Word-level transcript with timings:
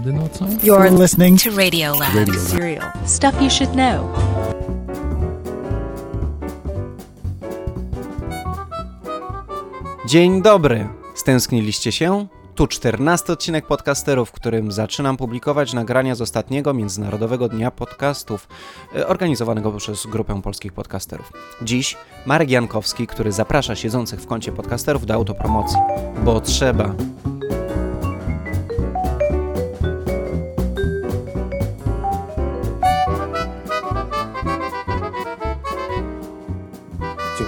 Kiedy 0.00 0.12
nocą? 0.12 0.46
You're 0.46 1.00
listening 1.00 1.42
to 1.42 1.50
Radio 1.50 1.98
Lab. 1.98 2.14
Radio 2.14 2.34
Lab. 2.34 2.42
Serial. 2.42 2.92
Stuff 3.04 3.42
you 3.42 3.50
should 3.50 3.72
know. 3.72 4.00
Dzień 10.06 10.42
dobry! 10.42 10.88
Stęskniliście 11.14 11.92
się? 11.92 12.26
Tu 12.54 12.66
czternasty 12.66 13.32
odcinek 13.32 13.66
podcasterów, 13.66 14.28
w 14.28 14.32
którym 14.32 14.72
zaczynam 14.72 15.16
publikować 15.16 15.72
nagrania 15.72 16.14
z 16.14 16.20
ostatniego 16.20 16.74
Międzynarodowego 16.74 17.48
Dnia 17.48 17.70
Podcastów, 17.70 18.48
e, 18.96 19.06
organizowanego 19.06 19.72
przez 19.72 20.06
grupę 20.06 20.42
polskich 20.42 20.72
podcasterów. 20.72 21.32
Dziś 21.62 21.96
Marek 22.26 22.50
Jankowski, 22.50 23.06
który 23.06 23.32
zaprasza 23.32 23.76
siedzących 23.76 24.20
w 24.20 24.26
kącie 24.26 24.52
podcasterów 24.52 25.06
do 25.06 25.14
autopromocji, 25.14 25.78
bo 26.24 26.40
trzeba. 26.40 26.94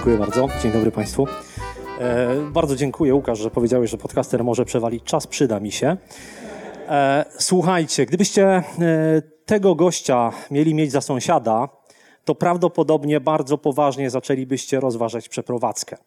Dziękuję 0.03 0.25
bardzo. 0.25 0.47
Dzień 0.61 0.71
dobry 0.71 0.91
Państwu. 0.91 1.27
E, 1.99 2.35
bardzo 2.51 2.75
dziękuję, 2.75 3.15
Łukasz, 3.15 3.39
że 3.39 3.49
powiedziałeś, 3.49 3.89
że 3.89 3.97
podcaster 3.97 4.43
może 4.43 4.65
przewalić 4.65 5.03
czas, 5.03 5.27
przyda 5.27 5.59
mi 5.59 5.71
się. 5.71 5.97
E, 6.89 7.25
słuchajcie, 7.39 8.05
gdybyście 8.05 8.47
e, 8.47 8.63
tego 9.45 9.75
gościa 9.75 10.31
mieli 10.51 10.75
mieć 10.75 10.91
za 10.91 11.01
sąsiada, 11.01 11.69
to 12.25 12.35
prawdopodobnie 12.35 13.19
bardzo 13.19 13.57
poważnie 13.57 14.09
zaczęlibyście 14.09 14.79
rozważać 14.79 15.29
przeprowadzkę. 15.29 15.97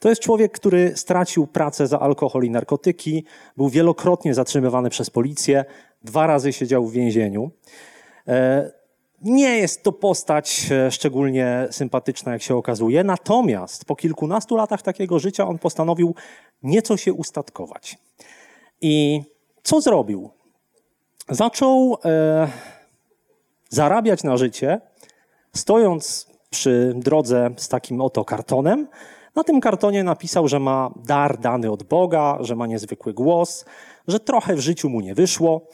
To 0.00 0.08
jest 0.08 0.22
człowiek, 0.22 0.52
który 0.52 0.92
stracił 0.96 1.46
pracę 1.46 1.86
za 1.86 2.00
alkohol 2.00 2.44
i 2.44 2.50
narkotyki, 2.50 3.24
był 3.56 3.68
wielokrotnie 3.68 4.34
zatrzymywany 4.34 4.90
przez 4.90 5.10
policję, 5.10 5.64
dwa 6.02 6.26
razy 6.26 6.52
siedział 6.52 6.86
w 6.86 6.92
więzieniu. 6.92 7.50
E, 8.28 8.81
nie 9.22 9.58
jest 9.58 9.82
to 9.82 9.92
postać 9.92 10.66
e, 10.70 10.90
szczególnie 10.90 11.68
sympatyczna, 11.70 12.32
jak 12.32 12.42
się 12.42 12.56
okazuje. 12.56 13.04
Natomiast 13.04 13.84
po 13.84 13.96
kilkunastu 13.96 14.56
latach 14.56 14.82
takiego 14.82 15.18
życia 15.18 15.48
on 15.48 15.58
postanowił 15.58 16.14
nieco 16.62 16.96
się 16.96 17.12
ustatkować. 17.12 17.98
I 18.80 19.22
co 19.62 19.80
zrobił? 19.80 20.30
Zaczął 21.28 21.98
e, 22.04 22.48
zarabiać 23.68 24.24
na 24.24 24.36
życie, 24.36 24.80
stojąc 25.56 26.26
przy 26.50 26.94
drodze 26.96 27.50
z 27.56 27.68
takim 27.68 28.00
oto 28.00 28.24
kartonem. 28.24 28.88
Na 29.34 29.44
tym 29.44 29.60
kartonie 29.60 30.04
napisał, 30.04 30.48
że 30.48 30.60
ma 30.60 30.90
dar 31.04 31.38
dany 31.38 31.70
od 31.70 31.82
Boga, 31.82 32.38
że 32.40 32.56
ma 32.56 32.66
niezwykły 32.66 33.14
głos, 33.14 33.64
że 34.08 34.20
trochę 34.20 34.54
w 34.56 34.60
życiu 34.60 34.88
mu 34.88 35.00
nie 35.00 35.14
wyszło 35.14 35.66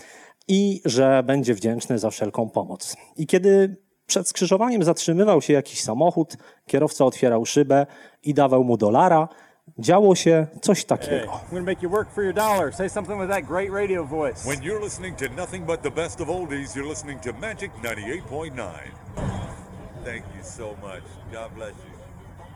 i 0.49 0.81
że 0.85 1.23
będzie 1.23 1.55
wdzięczny 1.55 1.99
za 1.99 2.11
wszelką 2.11 2.51
pomoc. 2.51 2.97
I 3.17 3.27
kiedy 3.27 3.77
przed 4.07 4.29
skrzyżowaniem 4.29 4.83
zatrzymywał 4.83 5.43
się 5.43 5.53
jakiś 5.53 5.81
samochód, 5.81 6.37
kierowca 6.67 7.05
otwierał 7.05 7.47
szybę 7.47 7.87
i 8.23 8.35
dawał 8.35 8.65
mu 8.65 8.77
dolara, 8.77 9.29
działo 9.79 10.15
się 10.15 10.47
coś 10.61 10.85
takiego. 10.85 11.33
I'm 11.33 11.51
gonna 11.51 11.63
make 11.63 11.83
you 11.83 11.91
work 11.91 12.11
for 12.11 12.25
your 12.25 12.35
dollar. 12.35 12.75
Say 12.75 12.89
something 12.89 13.21
with 13.21 13.31
that 13.31 13.45
great 13.45 13.71
radio 13.71 14.05
voice. 14.05 14.49
When 14.49 14.63
you're 14.63 14.83
listening 14.83 15.17
to 15.17 15.25
nothing 15.37 15.67
but 15.67 15.83
the 15.83 15.91
best 15.91 16.21
of 16.21 16.29
oldies, 16.29 16.77
you're 16.77 16.89
listening 16.89 17.21
to 17.21 17.33
Magic 17.33 17.71
98.9. 17.83 18.63
Thank 20.05 20.25
you 20.37 20.43
so 20.43 20.65
much. 20.83 21.03
God 21.33 21.55
bless 21.55 21.71
you. 21.71 21.99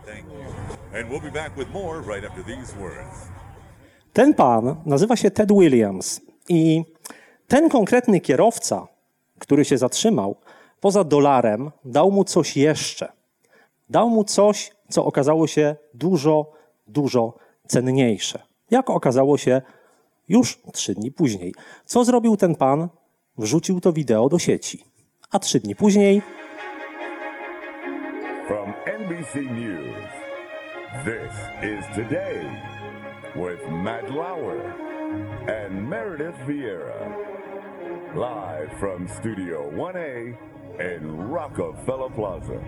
Thank 0.07 0.25
you. 0.25 0.99
And 0.99 1.11
we'll 1.11 1.21
be 1.21 1.31
back 1.31 1.57
with 1.57 1.69
more 1.69 2.01
right 2.01 2.25
after 2.25 2.43
these 2.45 2.77
words. 2.81 3.29
Ten 4.13 4.35
pan 4.35 4.77
nazywa 4.87 5.17
się 5.17 5.31
Ted 5.31 5.53
Williams 5.53 6.21
i 6.49 6.85
ten 7.53 7.69
konkretny 7.69 8.21
kierowca, 8.21 8.87
który 9.39 9.65
się 9.65 9.79
zatrzymał, 9.79 10.37
poza 10.81 11.05
dolarem 11.05 11.71
dał 11.85 12.11
mu 12.11 12.25
coś 12.25 12.57
jeszcze. 12.57 13.13
Dał 13.91 14.11
mu 14.11 14.25
coś, 14.25 14.73
co 14.89 15.05
okazało 15.05 15.47
się 15.47 15.77
dużo, 15.95 16.53
dużo 16.87 17.35
cenniejsze. 17.67 18.43
Jak 18.71 18.91
okazało 18.91 19.39
się 19.39 19.63
już 20.29 20.61
trzy 20.73 20.95
dni 20.95 21.13
później. 21.13 21.55
Co 21.85 22.05
zrobił 22.05 22.37
ten 22.37 22.55
pan? 22.55 22.89
Wrzucił 23.39 23.81
to 23.81 23.93
wideo 23.93 24.29
do 24.29 24.39
sieci. 24.39 24.85
A 25.31 25.39
trzy 25.39 25.61
dni 25.61 25.77
później 25.77 26.23
From 28.47 28.73
NBC 29.01 29.41
News, 29.41 30.11
this 31.05 31.33
is 31.73 31.97
Today 31.97 32.45
with 33.37 33.71
Matt 33.71 34.11
Lauer 34.11 34.92
and 35.13 35.89
Meredith 35.89 36.39
Vieira. 36.47 37.01
Live 38.15 38.73
from 38.79 39.09
Studio 39.09 39.71
1A 39.71 40.37
in 40.79 41.33
Rockefeller 41.33 42.11
Plaza. 42.11 42.59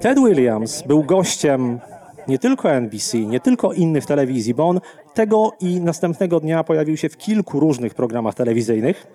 Ted 0.00 0.18
Williams 0.18 0.82
był 0.82 1.02
gościem 1.02 1.80
nie 2.28 2.38
tylko 2.38 2.70
NBC, 2.70 3.18
nie 3.18 3.40
tylko 3.40 3.72
innych 3.72 4.06
telewizji, 4.06 4.54
bo 4.54 4.68
on 4.68 4.80
tego 5.14 5.52
i 5.60 5.80
następnego 5.80 6.40
dnia 6.40 6.64
pojawił 6.64 6.96
się 6.96 7.08
w 7.08 7.16
kilku 7.16 7.60
różnych 7.60 7.94
programach 7.94 8.34
telewizyjnych. 8.34 9.06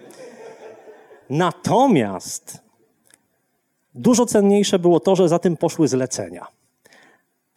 Natomiast 1.29 2.63
dużo 3.95 4.25
cenniejsze 4.25 4.79
było 4.79 4.99
to, 4.99 5.15
że 5.15 5.29
za 5.29 5.39
tym 5.39 5.57
poszły 5.57 5.87
zlecenia. 5.87 6.47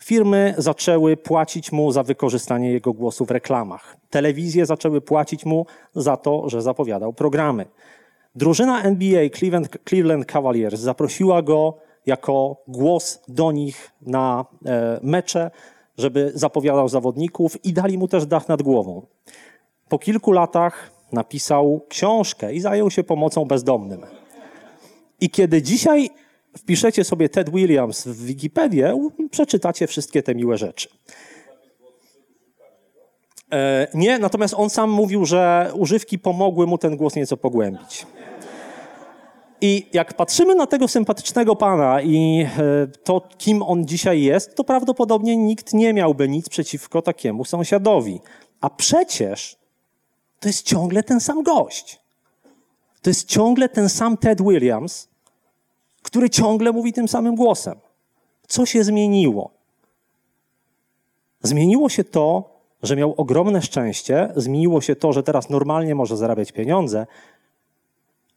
Firmy 0.04 0.54
zaczęły 0.58 1.16
płacić 1.16 1.72
mu 1.72 1.92
za 1.92 2.02
wykorzystanie 2.02 2.72
jego 2.72 2.92
głosu 2.92 3.24
w 3.24 3.30
reklamach. 3.30 3.96
Telewizje 4.10 4.66
zaczęły 4.66 5.00
płacić 5.00 5.46
mu 5.46 5.66
za 5.94 6.16
to, 6.16 6.48
że 6.48 6.62
zapowiadał 6.62 7.12
programy. 7.12 7.66
Drużyna 8.34 8.82
NBA 8.82 9.28
Cleveland, 9.30 9.68
Cleveland 9.88 10.26
Cavaliers 10.26 10.80
zaprosiła 10.80 11.42
go 11.42 11.78
jako 12.06 12.56
głos 12.68 13.22
do 13.28 13.52
nich 13.52 13.90
na 14.02 14.44
e, 14.66 15.00
mecze, 15.02 15.50
żeby 15.98 16.32
zapowiadał 16.34 16.88
zawodników 16.88 17.64
i 17.64 17.72
dali 17.72 17.98
mu 17.98 18.08
też 18.08 18.26
dach 18.26 18.48
nad 18.48 18.62
głową. 18.62 19.06
Po 19.88 19.98
kilku 19.98 20.32
latach 20.32 20.90
napisał 21.12 21.86
książkę 21.88 22.54
i 22.54 22.60
zajął 22.60 22.90
się 22.90 23.04
pomocą 23.04 23.44
bezdomnym. 23.44 24.00
I 25.20 25.30
kiedy 25.30 25.62
dzisiaj 25.62 26.10
wpiszecie 26.58 27.04
sobie 27.04 27.28
Ted 27.28 27.50
Williams 27.50 28.06
w 28.06 28.24
Wikipedię, 28.24 29.10
przeczytacie 29.30 29.86
wszystkie 29.86 30.22
te 30.22 30.34
miłe 30.34 30.58
rzeczy. 30.58 30.88
E, 33.52 33.86
nie, 33.94 34.18
natomiast 34.18 34.54
on 34.56 34.70
sam 34.70 34.90
mówił, 34.90 35.24
że 35.24 35.72
używki 35.74 36.18
pomogły 36.18 36.66
mu 36.66 36.78
ten 36.78 36.96
głos 36.96 37.16
nieco 37.16 37.36
pogłębić. 37.36 38.06
I 39.60 39.86
jak 39.92 40.14
patrzymy 40.14 40.54
na 40.54 40.66
tego 40.66 40.88
sympatycznego 40.88 41.56
pana 41.56 42.02
i 42.02 42.46
e, 42.58 42.86
to, 43.04 43.28
kim 43.38 43.62
on 43.62 43.86
dzisiaj 43.86 44.22
jest, 44.22 44.54
to 44.54 44.64
prawdopodobnie 44.64 45.36
nikt 45.36 45.74
nie 45.74 45.92
miałby 45.92 46.28
nic 46.28 46.48
przeciwko 46.48 47.02
takiemu 47.02 47.44
sąsiadowi. 47.44 48.20
A 48.60 48.70
przecież 48.70 49.56
to 50.40 50.48
jest 50.48 50.66
ciągle 50.66 51.02
ten 51.02 51.20
sam 51.20 51.42
gość. 51.42 52.00
To 53.02 53.10
jest 53.10 53.28
ciągle 53.28 53.68
ten 53.68 53.88
sam 53.88 54.16
Ted 54.16 54.42
Williams, 54.42 55.08
który 56.14 56.30
ciągle 56.30 56.72
mówi 56.72 56.92
tym 56.92 57.08
samym 57.08 57.34
głosem. 57.34 57.74
Co 58.46 58.66
się 58.66 58.84
zmieniło? 58.84 59.50
Zmieniło 61.42 61.88
się 61.88 62.04
to, 62.04 62.50
że 62.82 62.96
miał 62.96 63.14
ogromne 63.16 63.62
szczęście, 63.62 64.32
zmieniło 64.36 64.80
się 64.80 64.96
to, 64.96 65.12
że 65.12 65.22
teraz 65.22 65.50
normalnie 65.50 65.94
może 65.94 66.16
zarabiać 66.16 66.52
pieniądze, 66.52 67.06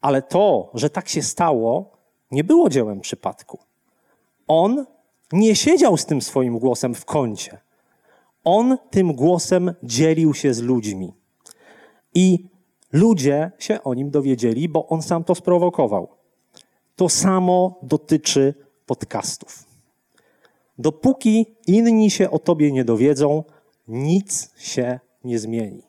ale 0.02 0.22
to, 0.22 0.70
że 0.74 0.90
tak 0.90 1.10
się 1.10 1.22
stało, 1.22 1.90
nie 2.32 2.44
było 2.44 2.70
dziełem 2.70 3.02
przypadku. 3.02 3.60
On 4.48 4.86
nie 5.32 5.56
siedział 5.56 5.98
z 5.98 6.06
tym 6.06 6.22
swoim 6.22 6.60
głosem 6.60 6.96
w 6.96 7.06
kącie. 7.06 7.58
On 8.44 8.78
tym 8.90 9.14
głosem 9.14 9.74
dzielił 9.84 10.34
się 10.34 10.54
z 10.54 10.62
ludźmi. 10.62 11.14
I 12.16 12.46
ludzie 12.92 13.52
się 13.60 13.84
o 13.84 13.94
nim 13.94 14.10
dowiedzieli, 14.10 14.70
bo 14.70 14.88
on 14.88 15.02
sam 15.02 15.24
to 15.24 15.36
sprowokował. 15.36 16.17
To 16.98 17.10
samo 17.10 17.80
dotyczy 17.84 18.54
podcastów. 18.86 19.66
Dopóki 20.78 21.56
inni 21.68 22.12
się 22.12 22.32
o 22.32 22.40
tobie 22.40 22.72
nie 22.72 22.86
dowiedzą, 22.86 23.44
nic 23.88 24.54
się 24.58 25.00
nie 25.24 25.40
zmieni. 25.40 25.84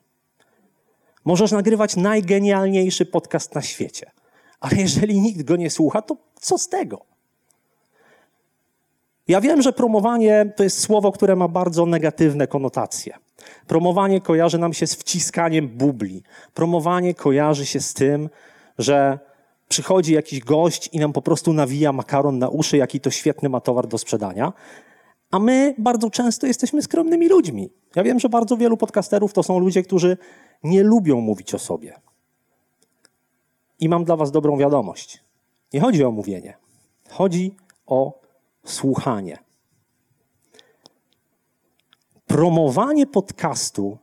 Możesz 1.25 1.53
nagrywać 1.53 1.97
najgenialniejszy 1.97 3.07
podcast 3.07 3.55
na 3.55 3.63
świecie, 3.63 4.11
ale 4.61 4.77
jeżeli 4.77 5.21
nikt 5.21 5.43
go 5.43 5.57
nie 5.57 5.71
słucha, 5.71 6.03
to 6.03 6.17
co 6.41 6.59
z 6.59 6.69
tego? 6.69 7.01
Ja 9.29 9.41
wiem, 9.41 9.63
że 9.63 9.73
promowanie 9.73 10.53
to 10.57 10.63
jest 10.63 10.81
słowo, 10.81 11.13
które 11.13 11.37
ma 11.37 11.49
bardzo 11.49 11.87
negatywne 11.87 12.47
konotacje. 12.47 13.15
Promowanie 13.67 14.21
kojarzy 14.21 14.59
nam 14.59 14.73
się 14.73 14.87
z 14.87 14.95
wciskaniem 14.95 15.69
bubli. 15.69 16.23
Promowanie 16.55 17.15
kojarzy 17.15 17.67
się 17.67 17.81
z 17.81 17.95
tym, 17.95 18.29
że 18.79 19.28
przychodzi 19.69 20.12
jakiś 20.12 20.41
gość 20.41 20.88
i 20.93 20.99
nam 20.99 21.12
po 21.12 21.23
prostu 21.23 21.53
nawija 21.53 21.93
makaron 21.93 22.38
na 22.38 22.49
uszy, 22.49 22.76
jaki 22.76 23.00
to 23.00 23.11
świetny 23.11 23.49
ma 23.49 23.61
towar 23.61 23.87
do 23.87 23.99
sprzedania. 23.99 24.53
A 25.31 25.38
my 25.38 25.75
bardzo 25.79 26.11
często 26.11 26.47
jesteśmy 26.47 26.82
skromnymi 26.82 27.29
ludźmi. 27.29 27.70
Ja 27.97 28.03
wiem, 28.03 28.20
że 28.20 28.29
bardzo 28.29 28.56
wielu 28.56 28.76
podcasterów 28.76 29.32
to 29.32 29.43
są 29.43 29.59
ludzie, 29.59 29.82
którzy 29.82 30.17
nie 30.62 30.82
lubią 30.82 31.20
mówić 31.20 31.55
o 31.55 31.59
sobie. 31.59 32.00
I 33.81 33.88
mam 33.88 34.05
dla 34.05 34.17
Was 34.17 34.31
dobrą 34.31 34.59
wiadomość. 34.59 35.25
Nie 35.73 35.81
chodzi 35.81 36.05
o 36.05 36.11
mówienie, 36.11 36.56
chodzi 37.11 37.56
o 37.87 38.21
słuchanie. 38.64 39.38
Promowanie 42.26 43.06
podcastu 43.06 43.99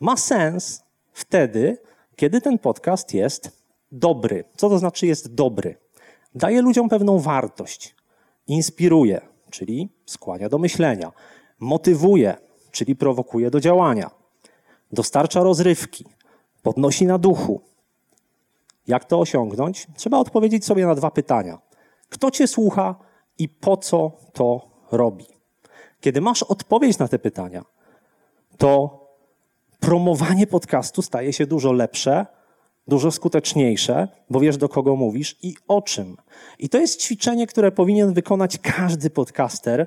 ma 0.00 0.16
sens 0.16 0.82
wtedy, 1.12 1.78
kiedy 2.16 2.40
ten 2.40 2.58
podcast 2.58 3.14
jest 3.14 3.59
dobry. 3.92 4.44
Co 4.56 4.68
to 4.68 4.78
znaczy 4.78 5.06
jest 5.06 5.34
dobry? 5.34 5.76
Daje 6.34 6.62
ludziom 6.62 6.88
pewną 6.88 7.18
wartość, 7.18 7.94
inspiruje, 8.46 9.20
czyli 9.50 9.88
skłania 10.06 10.48
do 10.48 10.58
myślenia, 10.58 11.12
motywuje, 11.60 12.36
czyli 12.70 12.96
prowokuje 12.96 13.50
do 13.50 13.60
działania, 13.60 14.10
dostarcza 14.92 15.42
rozrywki, 15.42 16.04
podnosi 16.62 17.06
na 17.06 17.18
duchu. 17.18 17.60
Jak 18.86 19.04
to 19.04 19.20
osiągnąć? 19.20 19.86
Trzeba 19.96 20.18
odpowiedzieć 20.18 20.64
sobie 20.64 20.86
na 20.86 20.94
dwa 20.94 21.10
pytania. 21.10 21.58
Kto 22.08 22.30
cię 22.30 22.46
słucha 22.46 22.94
i 23.38 23.48
po 23.48 23.76
co 23.76 24.12
to 24.32 24.70
robi? 24.92 25.26
Kiedy 26.00 26.20
masz 26.20 26.42
odpowiedź 26.42 26.98
na 26.98 27.08
te 27.08 27.18
pytania, 27.18 27.64
to 28.58 29.00
promowanie 29.80 30.46
podcastu 30.46 31.02
staje 31.02 31.32
się 31.32 31.46
dużo 31.46 31.72
lepsze, 31.72 32.26
dużo 32.88 33.10
skuteczniejsze, 33.10 34.08
bo 34.30 34.40
wiesz 34.40 34.56
do 34.56 34.68
kogo 34.68 34.96
mówisz 34.96 35.36
i 35.42 35.54
o 35.68 35.82
czym. 35.82 36.16
I 36.58 36.68
to 36.68 36.78
jest 36.78 37.02
ćwiczenie, 37.02 37.46
które 37.46 37.72
powinien 37.72 38.12
wykonać 38.12 38.58
każdy 38.58 39.10
podcaster, 39.10 39.86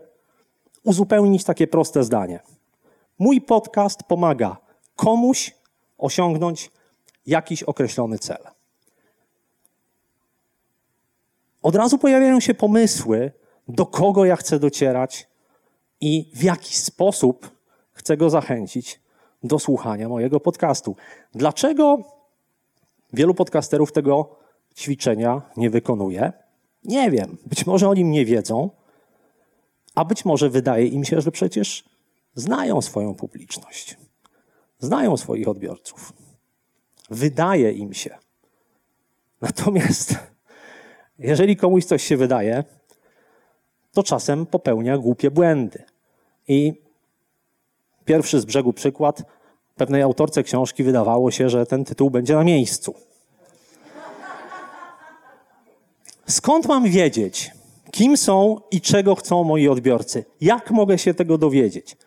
uzupełnić 0.84 1.44
takie 1.44 1.68
proste 1.68 2.04
zdanie. 2.04 2.40
Mój 3.20 3.42
podcast 3.42 4.04
pomaga 4.04 4.58
komuś 4.96 5.56
osiągnąć 5.98 6.72
jakiś 7.26 7.64
określony 7.64 8.20
cel. 8.20 8.44
Od 11.62 11.76
razu 11.76 11.98
pojawiają 11.98 12.40
się 12.40 12.54
pomysły, 12.54 13.32
do 13.68 13.86
kogo 13.86 14.26
ja 14.26 14.36
chcę 14.36 14.60
docierać 14.60 15.28
i 16.02 16.32
w 16.34 16.44
jaki 16.44 16.78
sposób 16.78 17.52
chcę 17.92 18.18
go 18.18 18.30
zachęcić 18.30 19.00
do 19.44 19.60
słuchania 19.60 20.10
mojego 20.10 20.40
podcastu. 20.40 20.96
Dlaczego 21.36 22.13
wielu 23.14 23.34
podcasterów 23.34 23.92
tego 23.92 24.40
ćwiczenia 24.76 25.42
nie 25.58 25.70
wykonuje? 25.70 26.34
Nie 26.84 27.12
wiem. 27.12 27.38
Być 27.46 27.66
może 27.66 27.90
o 27.90 27.94
nim 27.94 28.12
nie 28.12 28.26
wiedzą, 28.26 28.70
a 29.96 30.06
być 30.06 30.26
może 30.26 30.50
wydaje 30.50 30.88
im 30.88 31.04
się, 31.06 31.22
że 31.22 31.32
przecież 31.32 31.90
znają 32.36 32.82
swoją 32.82 33.16
publiczność, 33.16 33.98
znają 34.80 35.18
swoich 35.18 35.48
odbiorców. 35.48 36.14
Wydaje 37.10 37.72
im 37.72 37.94
się. 37.94 38.18
Natomiast 39.42 40.16
jeżeli 41.20 41.58
komuś 41.58 41.86
coś 41.86 42.04
się 42.04 42.18
wydaje, 42.18 42.64
to 43.92 44.04
czasem 44.04 44.46
popełnia 44.46 44.98
głupie 44.98 45.32
błędy. 45.32 45.84
I 46.48 46.74
pierwszy 48.06 48.40
z 48.40 48.46
brzegu 48.46 48.74
przykład. 48.74 49.24
Pewnej 49.76 50.02
autorce 50.02 50.44
książki 50.44 50.84
wydawało 50.84 51.32
się, 51.32 51.50
że 51.50 51.66
ten 51.66 51.86
tytuł 51.86 52.10
będzie 52.10 52.36
na 52.36 52.44
miejscu. 52.44 52.94
Skąd 56.28 56.66
mam 56.66 56.84
wiedzieć, 56.84 57.52
kim 57.92 58.18
są 58.18 58.58
i 58.72 58.82
czego 58.82 59.16
chcą 59.16 59.44
moi 59.44 59.68
odbiorcy? 59.68 60.26
Jak 60.42 60.72
mogę 60.72 60.98
się 60.98 61.14
tego 61.14 61.38
dowiedzieć? 61.38 61.98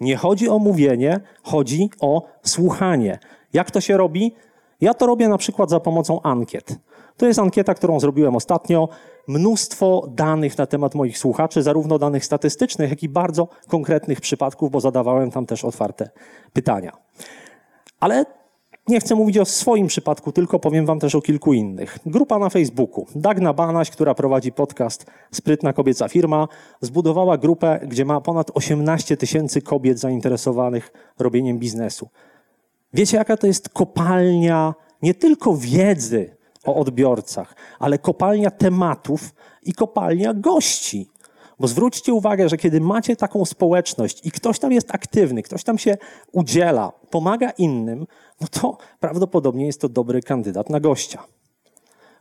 Nie 0.00 0.16
chodzi 0.16 0.48
o 0.48 0.58
mówienie, 0.58 1.20
chodzi 1.42 1.90
o 2.00 2.22
słuchanie. 2.42 3.18
Jak 3.52 3.70
to 3.70 3.80
się 3.80 3.96
robi? 3.96 4.34
Ja 4.80 4.94
to 4.94 5.06
robię 5.06 5.28
na 5.28 5.38
przykład 5.38 5.70
za 5.70 5.80
pomocą 5.80 6.22
ankiet. 6.22 6.78
To 7.16 7.26
jest 7.26 7.38
ankieta, 7.38 7.74
którą 7.74 8.00
zrobiłem 8.00 8.36
ostatnio. 8.36 8.88
Mnóstwo 9.28 10.08
danych 10.10 10.58
na 10.58 10.66
temat 10.66 10.94
moich 10.94 11.18
słuchaczy, 11.18 11.62
zarówno 11.62 11.98
danych 11.98 12.24
statystycznych, 12.24 12.90
jak 12.90 13.02
i 13.02 13.08
bardzo 13.08 13.48
konkretnych 13.68 14.20
przypadków, 14.20 14.70
bo 14.70 14.80
zadawałem 14.80 15.30
tam 15.30 15.46
też 15.46 15.64
otwarte 15.64 16.10
pytania. 16.52 16.92
Ale 18.00 18.24
nie 18.88 19.00
chcę 19.00 19.14
mówić 19.14 19.38
o 19.38 19.44
swoim 19.44 19.86
przypadku, 19.86 20.32
tylko 20.32 20.58
powiem 20.58 20.86
wam 20.86 21.00
też 21.00 21.14
o 21.14 21.20
kilku 21.20 21.52
innych. 21.52 21.98
Grupa 22.06 22.38
na 22.38 22.50
Facebooku. 22.50 23.06
Dagna 23.14 23.52
Banaś, 23.52 23.90
która 23.90 24.14
prowadzi 24.14 24.52
podcast 24.52 25.06
Sprytna 25.32 25.72
Kobieca 25.72 26.08
Firma, 26.08 26.48
zbudowała 26.80 27.38
grupę, 27.38 27.80
gdzie 27.86 28.04
ma 28.04 28.20
ponad 28.20 28.50
18 28.54 29.16
tysięcy 29.16 29.62
kobiet 29.62 29.98
zainteresowanych 29.98 30.92
robieniem 31.18 31.58
biznesu. 31.58 32.08
Wiecie, 32.94 33.16
jaka 33.16 33.36
to 33.36 33.46
jest 33.46 33.68
kopalnia 33.68 34.74
nie 35.02 35.14
tylko 35.14 35.56
wiedzy 35.56 36.35
o 36.66 36.74
odbiorcach, 36.74 37.54
ale 37.78 37.98
kopalnia 37.98 38.50
tematów 38.50 39.34
i 39.62 39.72
kopalnia 39.72 40.34
gości. 40.34 41.10
Bo 41.60 41.68
zwróćcie 41.68 42.14
uwagę, 42.14 42.48
że 42.48 42.56
kiedy 42.56 42.80
macie 42.80 43.16
taką 43.16 43.44
społeczność 43.44 44.26
i 44.26 44.30
ktoś 44.30 44.58
tam 44.58 44.72
jest 44.72 44.94
aktywny, 44.94 45.42
ktoś 45.42 45.64
tam 45.64 45.78
się 45.78 45.96
udziela, 46.32 46.92
pomaga 47.10 47.50
innym, 47.50 48.06
no 48.40 48.46
to 48.50 48.78
prawdopodobnie 49.00 49.66
jest 49.66 49.80
to 49.80 49.88
dobry 49.88 50.22
kandydat 50.22 50.70
na 50.70 50.80
gościa. 50.80 51.22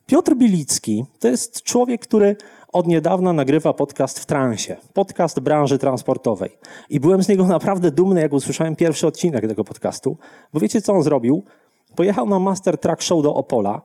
Piotr 0.06 0.36
Bilicki 0.36 1.06
to 1.20 1.28
jest 1.28 1.64
człowiek, 1.64 2.02
który 2.02 2.36
od 2.74 2.88
niedawna 2.88 3.34
nagrywa 3.34 3.74
podcast 3.74 4.20
w 4.20 4.26
transie, 4.26 4.76
podcast 4.94 5.40
branży 5.40 5.78
transportowej. 5.78 6.58
I 6.90 7.00
byłem 7.00 7.24
z 7.24 7.28
niego 7.28 7.46
naprawdę 7.46 7.92
dumny, 7.92 8.22
jak 8.22 8.34
usłyszałem 8.34 8.76
pierwszy 8.76 9.08
odcinek 9.08 9.48
tego 9.48 9.64
podcastu, 9.64 10.18
bo 10.54 10.60
wiecie, 10.60 10.82
co 10.82 10.94
on 10.94 11.04
zrobił? 11.04 11.44
Pojechał 11.96 12.30
na 12.30 12.40
Master 12.40 12.78
Track 12.78 13.02
Show 13.02 13.24
do 13.24 13.36
Opola 13.36 13.82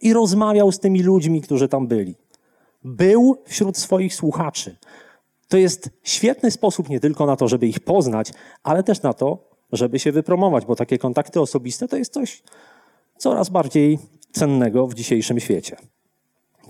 i 0.00 0.12
rozmawiał 0.12 0.72
z 0.72 0.78
tymi 0.78 1.02
ludźmi, 1.02 1.40
którzy 1.40 1.68
tam 1.68 1.86
byli. 1.86 2.14
Był 2.84 3.36
wśród 3.46 3.76
swoich 3.76 4.14
słuchaczy. 4.14 4.76
To 5.48 5.56
jest 5.56 5.90
świetny 6.02 6.50
sposób 6.50 6.88
nie 6.88 7.00
tylko 7.00 7.26
na 7.26 7.36
to, 7.36 7.48
żeby 7.48 7.66
ich 7.66 7.80
poznać, 7.80 8.32
ale 8.62 8.82
też 8.82 9.02
na 9.02 9.12
to, 9.12 9.38
żeby 9.72 9.98
się 9.98 10.12
wypromować, 10.12 10.66
bo 10.66 10.76
takie 10.76 10.98
kontakty 10.98 11.40
osobiste 11.40 11.88
to 11.88 11.96
jest 11.96 12.12
coś 12.12 12.42
coraz 13.18 13.48
bardziej 13.48 13.98
cennego 14.32 14.86
w 14.86 14.94
dzisiejszym 14.94 15.40
świecie. 15.40 15.76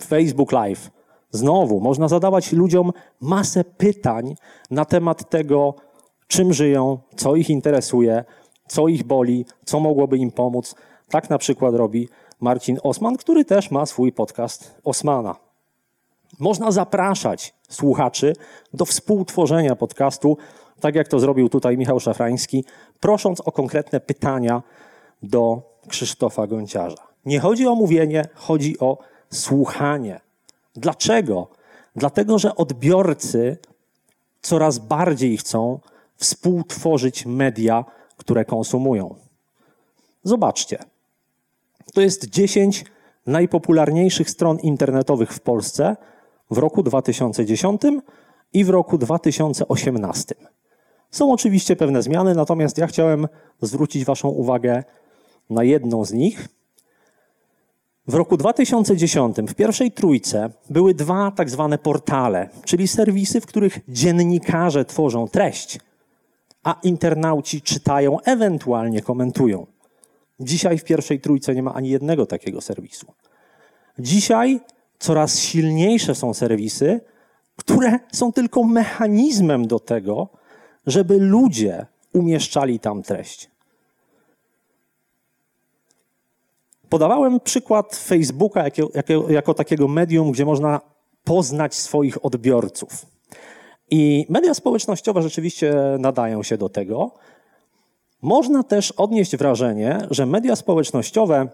Facebook 0.05 0.53
Live. 0.53 0.91
Znowu 1.31 1.81
można 1.81 2.09
zadawać 2.09 2.53
ludziom 2.53 2.93
masę 3.21 3.65
pytań 3.65 4.35
na 4.71 4.85
temat 4.85 5.31
tego, 5.31 5.75
czym 6.27 6.53
żyją, 6.53 6.99
co 7.17 7.37
ich 7.37 7.51
interesuje, 7.51 8.25
co 8.69 8.89
ich 8.89 9.05
boli, 9.05 9.45
co 9.65 9.81
mogłoby 9.81 10.19
im 10.19 10.31
pomóc. 10.31 10.75
Tak 11.09 11.31
na 11.31 11.39
przykład 11.39 11.75
robi 11.75 12.09
Marcin 12.45 12.79
Osman, 12.83 13.17
który 13.17 13.45
też 13.45 13.71
ma 13.71 13.87
swój 13.87 14.13
podcast 14.13 14.81
Osmana. 14.85 15.37
Można 16.39 16.71
zapraszać 16.73 17.55
słuchaczy 17.69 18.33
do 18.75 18.85
współtworzenia 18.85 19.77
podcastu, 19.77 20.37
tak 20.81 20.95
jak 20.95 21.09
to 21.09 21.19
zrobił 21.19 21.49
tutaj 21.49 21.79
Michał 21.79 22.01
Szafrański, 22.01 22.65
prosząc 23.01 23.41
o 23.41 23.53
konkretne 23.53 24.01
pytania 24.01 24.63
do 25.23 25.63
Krzysztofa 25.89 26.47
Gąciarza. 26.47 27.07
Nie 27.25 27.41
chodzi 27.41 27.67
o 27.67 27.75
mówienie, 27.75 28.29
chodzi 28.35 28.79
o 28.79 28.99
słuchanie. 29.31 30.21
Dlaczego? 30.75 31.49
Dlatego, 31.97 32.39
że 32.39 32.57
odbiorcy 32.57 33.59
coraz 34.43 34.79
bardziej 34.79 35.37
chcą 35.37 35.81
współtworzyć 36.17 37.27
media, 37.27 37.85
które 38.17 38.45
konsumują. 38.45 39.15
Zobaczcie. 40.25 40.94
To 41.93 42.01
jest 42.01 42.25
10 42.25 42.85
najpopularniejszych 43.27 44.31
stron 44.31 44.59
internetowych 44.59 45.33
w 45.33 45.41
Polsce 45.41 45.97
w 46.51 46.59
roku 46.59 46.83
2010 46.83 47.83
i 48.53 48.65
w 48.65 48.71
roku 48.71 48.99
2018. 48.99 50.35
Są 51.11 51.33
oczywiście 51.33 51.77
pewne 51.77 52.03
zmiany, 52.03 52.35
natomiast 52.35 52.79
ja 52.79 52.87
chciałem 52.87 53.29
zwrócić 53.63 54.05
Waszą 54.05 54.29
uwagę 54.29 54.85
na 55.51 55.65
jedną 55.65 56.05
z 56.05 56.13
nich. 56.13 56.49
W 58.09 58.15
roku 58.15 58.37
2010 58.37 59.37
w 59.49 59.55
pierwszej 59.55 59.93
trójce 59.93 60.51
były 60.71 60.95
dwa 60.95 61.31
tak 61.31 61.51
zwane 61.51 61.79
portale, 61.79 62.49
czyli 62.65 62.89
serwisy, 62.89 63.41
w 63.41 63.47
których 63.47 63.81
dziennikarze 63.89 64.85
tworzą 64.85 65.29
treść, 65.29 65.81
a 66.63 66.77
internauci 66.83 67.63
czytają, 67.63 68.21
ewentualnie 68.21 69.03
komentują. 69.03 69.67
Dzisiaj 70.41 70.79
w 70.79 70.85
pierwszej 70.85 71.21
trójce 71.21 71.55
nie 71.55 71.63
ma 71.63 71.75
ani 71.75 71.89
jednego 71.89 72.27
takiego 72.27 72.61
serwisu. 72.61 73.07
Dzisiaj 73.99 74.61
coraz 74.99 75.39
silniejsze 75.39 76.15
są 76.15 76.35
serwisy, 76.35 77.01
które 77.57 77.99
są 78.13 78.33
tylko 78.33 78.65
mechanizmem 78.65 79.67
do 79.67 79.81
tego, 79.81 80.29
żeby 80.87 81.19
ludzie 81.19 81.87
umieszczali 82.13 82.81
tam 82.81 83.03
treść. 83.03 83.51
Podawałem 86.89 87.41
przykład 87.41 87.97
Facebooka 87.97 88.65
jako, 88.65 88.89
jako, 88.95 89.31
jako 89.31 89.55
takiego 89.55 89.89
medium, 89.89 90.33
gdzie 90.33 90.45
można 90.45 90.81
poznać 91.25 91.75
swoich 91.75 92.25
odbiorców. 92.25 93.07
I 93.91 94.27
media 94.29 94.55
społecznościowe 94.55 95.23
rzeczywiście 95.23 95.75
nadają 95.99 96.43
się 96.43 96.59
do 96.59 96.69
tego. 96.69 97.13
Można 98.25 98.63
też 98.63 98.93
odnieść 98.93 99.37
wrażenie, 99.37 99.99
że 100.11 100.27
media 100.27 100.57
społecznościowe 100.57 101.49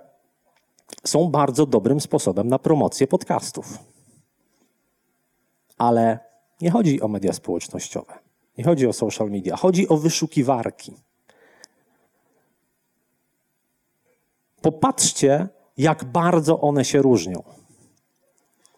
są 1.05 1.31
bardzo 1.31 1.67
dobrym 1.67 2.01
sposobem 2.01 2.49
na 2.49 2.59
promocję 2.59 3.07
podcastów. 3.07 3.79
Ale 5.79 6.19
nie 6.61 6.71
chodzi 6.71 7.01
o 7.01 7.09
media 7.09 7.33
społecznościowe, 7.33 8.13
nie 8.59 8.65
chodzi 8.65 8.87
o 8.87 8.93
social 8.93 9.31
media, 9.31 9.57
chodzi 9.57 9.89
o 9.89 9.97
wyszukiwarki. 9.97 10.97
Popatrzcie, 14.63 15.49
jak 15.77 16.05
bardzo 16.05 16.61
one 16.61 16.85
się 16.85 17.03
różnią. 17.03 17.43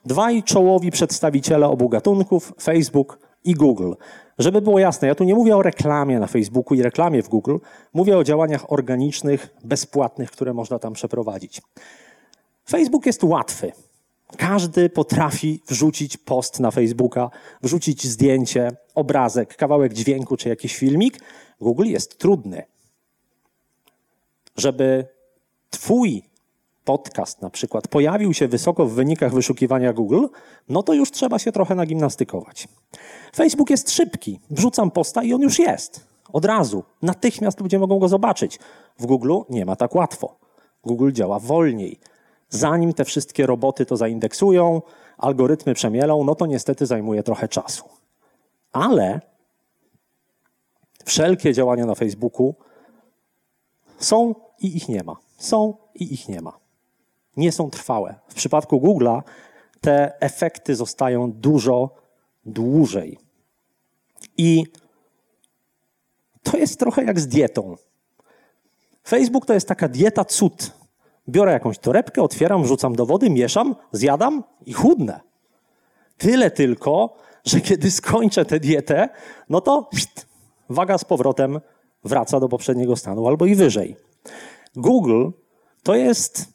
Dwaj 0.05 0.43
czołowi 0.43 0.91
przedstawiciele 0.91 1.69
obu 1.69 1.89
gatunków, 1.89 2.53
Facebook 2.63 3.19
i 3.45 3.55
Google. 3.55 3.93
Żeby 4.39 4.61
było 4.61 4.79
jasne, 4.79 5.09
ja 5.09 5.15
tu 5.15 5.25
nie 5.25 5.35
mówię 5.35 5.57
o 5.57 5.63
reklamie 5.63 6.19
na 6.19 6.27
Facebooku 6.27 6.75
i 6.75 6.83
reklamie 6.83 7.23
w 7.23 7.29
Google, 7.29 7.57
mówię 7.95 8.19
o 8.19 8.25
działaniach 8.25 8.73
organicznych, 8.73 9.49
bezpłatnych, 9.65 10.31
które 10.31 10.55
można 10.55 10.79
tam 10.79 10.93
przeprowadzić. 10.93 11.63
Facebook 12.69 13.07
jest 13.07 13.25
łatwy. 13.25 13.73
Każdy 14.37 14.91
potrafi 14.91 15.61
wrzucić 15.69 16.17
post 16.17 16.61
na 16.61 16.71
Facebooka, 16.71 17.31
wrzucić 17.63 18.05
zdjęcie, 18.05 18.71
obrazek, 18.95 19.57
kawałek 19.57 19.93
dźwięku 19.93 20.37
czy 20.37 20.49
jakiś 20.49 20.77
filmik. 20.77 21.19
Google 21.61 21.87
jest 21.87 22.19
trudny. 22.19 22.63
Żeby 24.57 25.07
Twój 25.71 26.23
podcast 26.85 27.43
na 27.43 27.51
przykład 27.51 27.89
pojawił 27.89 28.35
się 28.35 28.49
wysoko 28.49 28.87
w 28.87 28.93
wynikach 28.93 29.35
wyszukiwania 29.35 29.93
Google, 29.93 30.27
no 30.69 30.83
to 30.83 30.95
już 30.95 31.11
trzeba 31.11 31.39
się 31.39 31.53
trochę 31.53 31.75
nagimnastykować. 31.75 32.69
Facebook 33.37 33.71
jest 33.71 33.91
szybki. 33.91 34.41
Wrzucam 34.51 34.91
posta 34.91 35.23
i 35.23 35.35
on 35.35 35.41
już 35.41 35.59
jest. 35.59 36.07
Od 36.33 36.45
razu. 36.45 36.85
Natychmiast 37.03 37.61
ludzie 37.61 37.79
mogą 37.79 37.99
go 37.99 38.09
zobaczyć. 38.09 38.59
W 38.99 39.07
Google 39.07 39.39
nie 39.51 39.65
ma 39.65 39.77
tak 39.77 39.95
łatwo. 39.95 40.37
Google 40.85 41.13
działa 41.13 41.39
wolniej. 41.39 42.01
Zanim 42.49 42.93
te 42.93 43.05
wszystkie 43.05 43.47
roboty 43.47 43.87
to 43.87 43.97
zaindeksują, 43.97 44.83
algorytmy 45.19 45.75
przemielą, 45.75 46.25
no 46.25 46.35
to 46.35 46.47
niestety 46.47 46.87
zajmuje 46.87 47.23
trochę 47.23 47.49
czasu. 47.49 47.85
Ale 48.73 49.21
wszelkie 51.05 51.53
działania 51.53 51.87
na 51.87 51.95
Facebooku 51.95 52.55
są 53.99 54.35
i 54.59 54.77
ich 54.77 54.89
nie 54.89 55.03
ma. 55.03 55.17
Są 55.37 55.75
i 55.95 56.15
ich 56.15 56.29
nie 56.29 56.41
ma. 56.41 56.62
Nie 57.37 57.53
są 57.53 57.71
trwałe. 57.71 58.15
W 58.29 58.35
przypadku 58.35 58.81
Google'a 58.81 59.23
te 59.81 60.21
efekty 60.21 60.77
zostają 60.77 61.33
dużo 61.33 61.95
dłużej. 62.45 63.19
I 64.37 64.65
to 66.43 66.57
jest 66.57 66.79
trochę 66.79 67.05
jak 67.05 67.21
z 67.21 67.27
dietą. 67.27 67.77
Facebook 69.09 69.47
to 69.47 69.55
jest 69.55 69.69
taka 69.69 69.89
dieta 69.89 70.25
cud. 70.25 70.71
Biorę 71.29 71.53
jakąś 71.53 71.79
torebkę, 71.79 72.23
otwieram, 72.23 72.63
wrzucam 72.63 72.97
do 72.97 73.07
wody, 73.07 73.31
mieszam, 73.31 73.75
zjadam 73.93 74.45
i 74.67 74.73
chudnę. 74.73 75.21
Tyle 76.17 76.51
tylko, 76.51 77.17
że 77.45 77.61
kiedy 77.61 77.91
skończę 77.91 78.45
tę 78.45 78.61
dietę, 78.61 79.09
no 79.49 79.61
to 79.61 79.91
waga 80.69 80.99
z 80.99 81.05
powrotem 81.05 81.61
wraca 82.05 82.41
do 82.41 82.49
poprzedniego 82.49 82.97
stanu 82.97 83.29
albo 83.29 83.47
i 83.47 83.55
wyżej. 83.55 83.97
Google 84.77 85.31
to 85.83 85.95
jest 85.95 86.49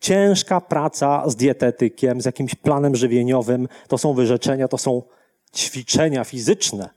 ciężka 0.00 0.60
praca 0.60 1.30
z 1.30 1.36
dietetykiem, 1.36 2.20
z 2.20 2.24
jakimś 2.24 2.54
planem 2.54 2.96
żywieniowym. 2.96 3.68
To 3.88 3.98
są 3.98 4.14
wyrzeczenia, 4.14 4.68
to 4.68 4.78
są 4.78 5.02
ćwiczenia 5.56 6.24
fizyczne. 6.24 6.90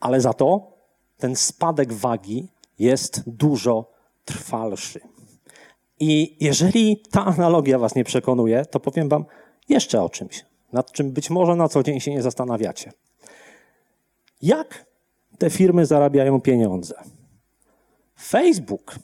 Ale 0.00 0.20
za 0.20 0.32
to 0.32 0.72
ten 1.18 1.36
spadek 1.36 1.92
wagi 1.92 2.48
jest 2.78 3.22
dużo 3.26 3.92
trwalszy. 4.24 5.00
I 6.00 6.36
jeżeli 6.40 7.02
ta 7.10 7.24
analogia 7.24 7.78
Was 7.78 7.94
nie 7.94 8.04
przekonuje, 8.04 8.64
to 8.64 8.80
powiem 8.80 9.08
Wam 9.08 9.24
jeszcze 9.68 10.02
o 10.02 10.08
czymś, 10.08 10.44
nad 10.72 10.92
czym 10.92 11.10
być 11.10 11.30
może 11.30 11.56
na 11.56 11.68
co 11.68 11.82
dzień 11.82 12.00
się 12.00 12.10
nie 12.10 12.22
zastanawiacie. 12.22 12.92
Jak 14.42 14.86
te 15.38 15.50
firmy 15.50 15.86
zarabiają 15.86 16.40
pieniądze? 16.40 16.94
Facebook 18.20 18.94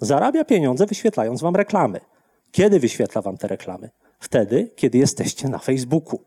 zarabia 0.00 0.44
pieniądze 0.44 0.86
wyświetlając 0.86 1.40
wam 1.40 1.56
reklamy. 1.56 2.00
Kiedy 2.52 2.80
wyświetla 2.80 3.22
wam 3.22 3.38
te 3.38 3.48
reklamy? 3.48 3.90
Wtedy, 4.20 4.70
kiedy 4.76 4.98
jesteście 4.98 5.48
na 5.48 5.58
Facebooku. 5.58 6.20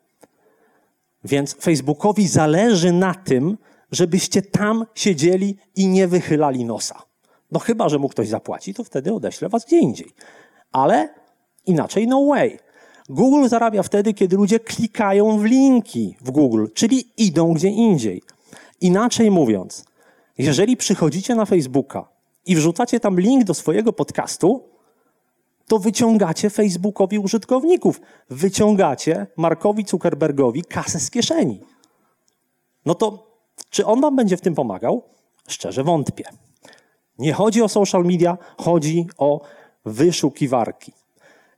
Więc 1.24 1.54
Facebookowi 1.54 2.28
zależy 2.28 2.92
na 2.92 3.14
tym, 3.14 3.58
żebyście 3.92 4.42
tam 4.42 4.86
siedzieli 4.96 5.58
i 5.76 5.88
nie 5.88 6.08
wychylali 6.08 6.66
nosa. 6.66 7.02
No 7.52 7.60
chyba, 7.60 7.90
że 7.90 8.00
mu 8.00 8.10
ktoś 8.10 8.28
zapłaci, 8.28 8.74
to 8.74 8.84
wtedy 8.84 9.14
odeślę 9.14 9.50
was 9.50 9.66
gdzie 9.66 9.80
indziej. 9.80 10.08
Ale 10.72 11.10
inaczej 11.66 12.08
no 12.08 12.26
way. 12.26 12.60
Google 13.10 13.48
zarabia 13.48 13.84
wtedy, 13.84 14.14
kiedy 14.14 14.36
ludzie 14.36 14.60
klikają 14.60 15.38
w 15.38 15.44
linki 15.44 16.18
w 16.22 16.32
Google, 16.32 16.66
czyli 16.74 17.06
idą 17.18 17.54
gdzie 17.54 17.70
indziej. 17.70 18.22
Inaczej 18.82 19.32
mówiąc, 19.32 19.86
jeżeli 20.38 20.78
przychodzicie 20.78 21.36
na 21.36 21.46
Facebooka 21.46 22.13
i 22.46 22.56
wrzucacie 22.56 23.00
tam 23.00 23.20
link 23.20 23.44
do 23.44 23.54
swojego 23.54 23.94
podcastu, 23.94 24.64
to 25.68 25.80
wyciągacie 25.80 26.50
Facebookowi 26.50 27.20
użytkowników. 27.20 28.02
Wyciągacie 28.30 29.28
Markowi 29.38 29.86
Zuckerbergowi 29.88 30.64
kasę 30.64 31.00
z 31.00 31.10
kieszeni. 31.10 31.60
No 32.86 32.96
to 32.96 33.34
czy 33.70 33.86
on 33.86 34.02
wam 34.02 34.16
będzie 34.16 34.38
w 34.38 34.42
tym 34.42 34.56
pomagał? 34.56 35.04
Szczerze 35.48 35.84
wątpię. 35.84 36.24
Nie 37.20 37.34
chodzi 37.34 37.62
o 37.62 37.70
social 37.70 38.04
media, 38.04 38.38
chodzi 38.58 39.08
o 39.18 39.42
wyszukiwarki. 39.86 40.94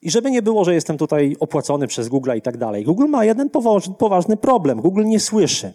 I 0.02 0.12
żeby 0.12 0.32
nie 0.32 0.42
było, 0.42 0.66
że 0.66 0.74
jestem 0.74 0.98
tutaj 0.98 1.36
opłacony 1.40 1.88
przez 1.88 2.08
Google 2.08 2.32
i 2.38 2.42
tak 2.42 2.58
dalej. 2.58 2.84
Google 2.84 3.08
ma 3.08 3.26
jeden 3.26 3.50
poważny 3.98 4.38
problem. 4.38 4.82
Google 4.82 5.06
nie 5.06 5.20
słyszy. 5.20 5.74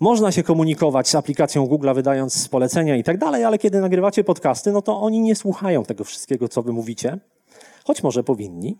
Można 0.00 0.32
się 0.32 0.42
komunikować 0.42 1.08
z 1.08 1.14
aplikacją 1.14 1.66
Google, 1.66 1.94
wydając 1.94 2.48
polecenia 2.48 2.96
i 2.96 3.04
tak 3.04 3.18
dalej, 3.18 3.44
ale 3.44 3.58
kiedy 3.58 3.80
nagrywacie 3.80 4.24
podcasty, 4.24 4.72
no 4.72 4.82
to 4.82 5.00
oni 5.00 5.20
nie 5.20 5.36
słuchają 5.36 5.84
tego 5.84 6.04
wszystkiego, 6.04 6.48
co 6.48 6.62
wy 6.62 6.72
mówicie, 6.72 7.18
choć 7.84 8.02
może 8.02 8.24
powinni. 8.24 8.78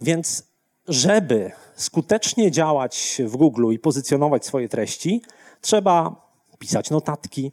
Więc 0.00 0.46
żeby 0.88 1.52
skutecznie 1.74 2.50
działać 2.50 3.22
w 3.24 3.36
Google 3.36 3.72
i 3.72 3.78
pozycjonować 3.78 4.46
swoje 4.46 4.68
treści, 4.68 5.22
trzeba 5.60 6.26
pisać 6.58 6.90
notatki, 6.90 7.52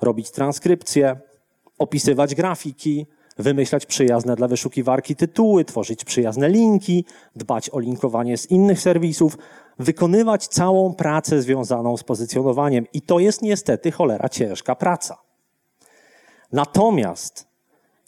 robić 0.00 0.30
transkrypcje, 0.30 1.20
opisywać 1.78 2.34
grafiki, 2.34 3.06
wymyślać 3.38 3.86
przyjazne 3.86 4.36
dla 4.36 4.48
wyszukiwarki 4.48 5.16
tytuły, 5.16 5.64
tworzyć 5.64 6.04
przyjazne 6.04 6.48
linki, 6.48 7.04
dbać 7.36 7.70
o 7.70 7.78
linkowanie 7.78 8.38
z 8.38 8.50
innych 8.50 8.80
serwisów, 8.80 9.38
wykonywać 9.78 10.48
całą 10.48 10.94
pracę 10.94 11.42
związaną 11.42 11.96
z 11.96 12.04
pozycjonowaniem. 12.04 12.86
I 12.92 13.02
to 13.02 13.18
jest 13.18 13.42
niestety 13.42 13.92
cholera 13.92 14.28
ciężka 14.28 14.74
praca. 14.74 15.18
Natomiast 16.52 17.46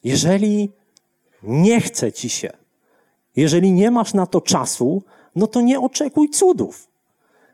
jeżeli 0.04 0.72
nie 1.42 1.80
chce 1.80 2.12
ci 2.12 2.28
się, 2.28 2.50
jeżeli 3.36 3.72
nie 3.72 3.90
masz 3.90 4.14
na 4.14 4.26
to 4.26 4.40
czasu, 4.40 5.02
no 5.36 5.46
to 5.46 5.60
nie 5.60 5.80
oczekuj 5.80 6.30
cudów. 6.30 6.88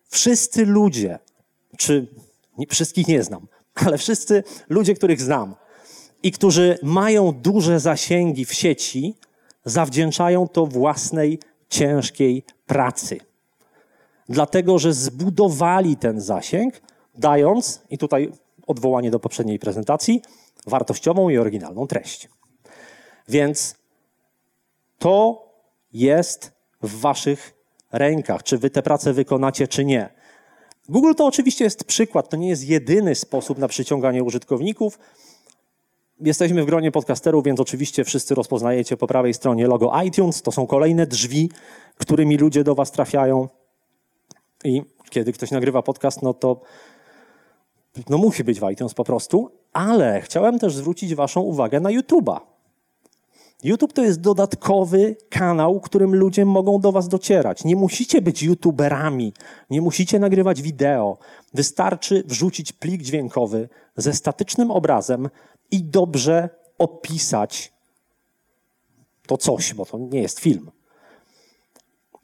Wszyscy 0.09 0.66
ludzie, 0.66 1.18
czy 1.78 2.06
nie, 2.59 2.66
wszystkich 2.66 3.09
nie 3.09 3.23
znam, 3.23 3.47
ale 3.87 3.99
wszyscy 3.99 4.44
ludzie, 4.68 4.94
których 4.94 5.23
znam 5.23 5.54
i 6.23 6.33
którzy 6.33 6.78
mają 6.83 7.33
duże 7.33 7.80
zasięgi 7.80 8.44
w 8.44 8.54
sieci, 8.54 9.14
zawdzięczają 9.64 10.49
to 10.49 10.66
własnej 10.66 11.38
ciężkiej 11.68 12.44
pracy 12.66 13.21
dlatego 14.28 14.78
że 14.78 14.93
zbudowali 14.93 15.97
ten 15.97 16.21
zasięg, 16.21 16.81
dając, 17.14 17.83
i 17.90 17.99
tutaj 17.99 18.33
odwołanie 18.66 19.11
do 19.11 19.21
poprzedniej 19.21 19.59
prezentacji, 19.59 20.23
wartościową 20.66 21.28
i 21.28 21.38
oryginalną 21.38 21.87
treść. 21.87 22.28
Więc 23.28 23.75
to 24.99 25.45
jest 25.93 26.52
w 26.83 27.00
Waszych 27.00 27.54
rękach, 27.93 28.43
czy 28.43 28.59
Wy 28.59 28.71
tę 28.71 28.83
pracę 28.83 29.12
wykonacie, 29.12 29.69
czy 29.69 29.85
nie. 29.85 30.09
Google 30.88 31.14
to 31.16 31.26
oczywiście 31.26 31.64
jest 31.64 31.85
przykład, 31.85 32.28
to 32.28 32.37
nie 32.37 32.49
jest 32.49 32.69
jedyny 32.69 33.14
sposób 33.14 33.59
na 33.59 33.69
przyciąganie 33.69 34.23
użytkowników. 34.23 34.99
Jesteśmy 36.21 36.62
w 36.62 36.66
gronie 36.66 36.93
podcasterów, 36.93 37.45
więc 37.45 37.61
oczywiście 37.61 38.04
wszyscy 38.04 38.35
rozpoznajecie 38.35 38.97
po 38.97 39.07
prawej 39.07 39.35
stronie 39.35 39.66
logo 39.66 39.93
iTunes. 40.02 40.43
To 40.43 40.52
są 40.52 40.66
kolejne 40.66 41.07
drzwi, 41.07 41.50
którymi 41.99 42.37
ludzie 42.37 42.64
do 42.64 42.75
Was 42.75 42.90
trafiają. 42.90 43.49
I 44.64 44.83
kiedy 45.11 45.33
ktoś 45.33 45.50
nagrywa 45.50 45.83
podcast, 45.83 46.23
no 46.23 46.35
to 46.35 46.61
no 48.09 48.18
musi 48.18 48.44
być 48.44 48.61
w 48.61 48.71
iTunes 48.71 48.94
po 48.94 49.04
prostu, 49.04 49.50
ale 49.73 50.21
chciałem 50.21 50.59
też 50.59 50.75
zwrócić 50.75 51.14
Waszą 51.14 51.40
uwagę 51.40 51.80
na 51.80 51.90
YouTube'a. 51.90 52.40
YouTube 53.62 53.92
to 53.92 54.02
jest 54.02 54.21
dodatkowy 54.21 55.16
kanał, 55.28 55.80
którym 55.80 56.14
ludzie 56.14 56.44
mogą 56.44 56.80
do 56.80 56.92
Was 56.92 57.09
docierać. 57.09 57.64
Nie 57.64 57.76
musicie 57.76 58.23
być 58.23 58.42
YouTuberami, 58.42 59.33
nie 59.71 59.80
musicie 59.80 60.18
nagrywać 60.18 60.62
wideo. 60.62 61.18
Wystarczy 61.54 62.23
wrzucić 62.26 62.73
plik 62.73 63.02
dźwiękowy 63.02 63.68
ze 63.97 64.12
statycznym 64.12 64.71
obrazem 64.71 65.28
i 65.71 65.85
dobrze 65.85 66.49
opisać 66.78 67.73
to 69.26 69.37
coś, 69.37 69.75
bo 69.75 69.87
to 69.87 69.99
nie 69.99 70.23
jest 70.23 70.40
film. 70.40 70.71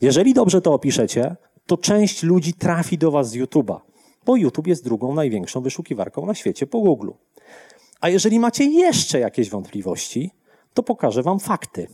Jeżeli 0.00 0.34
dobrze 0.34 0.60
to 0.60 0.74
opiszecie, 0.74 1.36
to 1.70 1.78
część 1.78 2.22
ludzi 2.22 2.54
trafi 2.54 2.98
do 2.98 3.10
Was 3.10 3.30
z 3.30 3.36
YouTube'a, 3.36 3.80
bo 4.26 4.36
YouTube 4.36 4.66
jest 4.66 4.84
drugą 4.84 5.14
największą 5.14 5.60
wyszukiwarką 5.60 6.26
na 6.26 6.34
świecie 6.34 6.66
po 6.66 6.80
Google. 6.80 7.10
A 8.00 8.08
jeżeli 8.08 8.40
macie 8.40 8.64
jeszcze 8.64 9.20
jakieś 9.20 9.50
wątpliwości, 9.50 10.30
to 10.74 10.82
pokażę 10.82 11.22
Wam 11.22 11.40
fakty. 11.40 11.86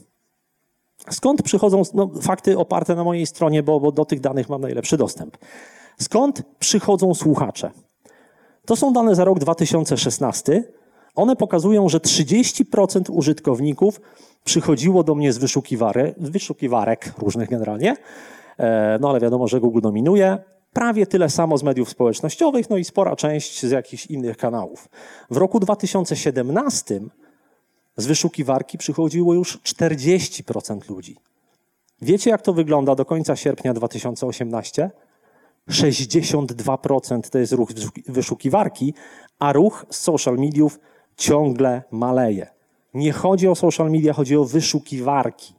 Skąd 1.10 1.42
przychodzą 1.42 1.82
no, 1.94 2.10
fakty 2.22 2.58
oparte 2.58 2.94
na 2.94 3.04
mojej 3.04 3.26
stronie, 3.26 3.62
bo, 3.62 3.80
bo 3.80 3.92
do 3.92 4.04
tych 4.04 4.20
danych 4.20 4.48
mam 4.48 4.60
najlepszy 4.60 4.96
dostęp? 4.96 5.36
Skąd 6.00 6.42
przychodzą 6.58 7.14
słuchacze? 7.14 7.70
To 8.66 8.76
są 8.76 8.92
dane 8.92 9.14
za 9.14 9.24
rok 9.24 9.38
2016. 9.38 10.64
One 11.14 11.36
pokazują, 11.36 11.88
że 11.88 11.98
30% 11.98 13.02
użytkowników 13.10 14.00
przychodziło 14.44 15.04
do 15.04 15.14
mnie 15.14 15.32
z 15.32 15.38
wyszukiwarek, 15.38 16.14
wyszukiwarek 16.18 17.12
różnych 17.18 17.48
generalnie, 17.48 17.96
no 19.00 19.10
ale 19.10 19.20
wiadomo, 19.20 19.48
że 19.48 19.60
Google 19.60 19.80
dominuje. 19.80 20.38
Prawie 20.72 21.06
tyle 21.06 21.30
samo 21.30 21.58
z 21.58 21.62
mediów 21.62 21.90
społecznościowych, 21.90 22.70
no 22.70 22.76
i 22.76 22.84
spora 22.84 23.16
część 23.16 23.66
z 23.66 23.70
jakichś 23.70 24.06
innych 24.06 24.36
kanałów. 24.36 24.88
W 25.30 25.36
roku 25.36 25.60
2017 25.60 27.00
z 27.96 28.06
wyszukiwarki 28.06 28.78
przychodziło 28.78 29.34
już 29.34 29.58
40% 29.58 30.90
ludzi. 30.90 31.16
Wiecie, 32.02 32.30
jak 32.30 32.42
to 32.42 32.52
wygląda 32.52 32.94
do 32.94 33.04
końca 33.04 33.36
sierpnia 33.36 33.74
2018? 33.74 34.90
62% 35.70 37.30
to 37.30 37.38
jest 37.38 37.52
ruch 37.52 37.72
wyszukiwarki, 38.06 38.94
a 39.38 39.52
ruch 39.52 39.86
z 39.90 40.00
social 40.00 40.36
mediów 40.36 40.80
ciągle 41.16 41.82
maleje. 41.90 42.46
Nie 42.94 43.12
chodzi 43.12 43.48
o 43.48 43.54
social 43.54 43.90
media, 43.90 44.12
chodzi 44.12 44.36
o 44.36 44.44
wyszukiwarki. 44.44 45.55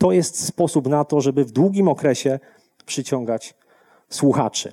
To 0.00 0.12
jest 0.12 0.44
sposób 0.46 0.88
na 0.88 1.04
to, 1.04 1.20
żeby 1.20 1.44
w 1.44 1.52
długim 1.52 1.88
okresie 1.88 2.38
przyciągać 2.86 3.54
słuchaczy. 4.08 4.72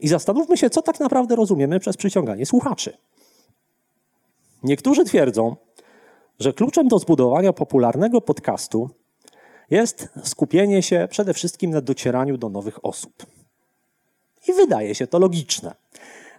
I 0.00 0.08
zastanówmy 0.08 0.56
się, 0.56 0.70
co 0.70 0.82
tak 0.82 1.00
naprawdę 1.00 1.36
rozumiemy 1.36 1.80
przez 1.80 1.96
przyciąganie 1.96 2.46
słuchaczy. 2.46 2.96
Niektórzy 4.62 5.04
twierdzą, 5.04 5.56
że 6.40 6.52
kluczem 6.52 6.88
do 6.88 6.98
zbudowania 6.98 7.52
popularnego 7.52 8.20
podcastu 8.20 8.90
jest 9.70 10.08
skupienie 10.24 10.82
się 10.82 11.08
przede 11.10 11.34
wszystkim 11.34 11.70
na 11.70 11.80
docieraniu 11.80 12.38
do 12.38 12.48
nowych 12.48 12.84
osób. 12.84 13.26
I 14.48 14.52
wydaje 14.52 14.94
się 14.94 15.06
to 15.06 15.18
logiczne. 15.18 15.74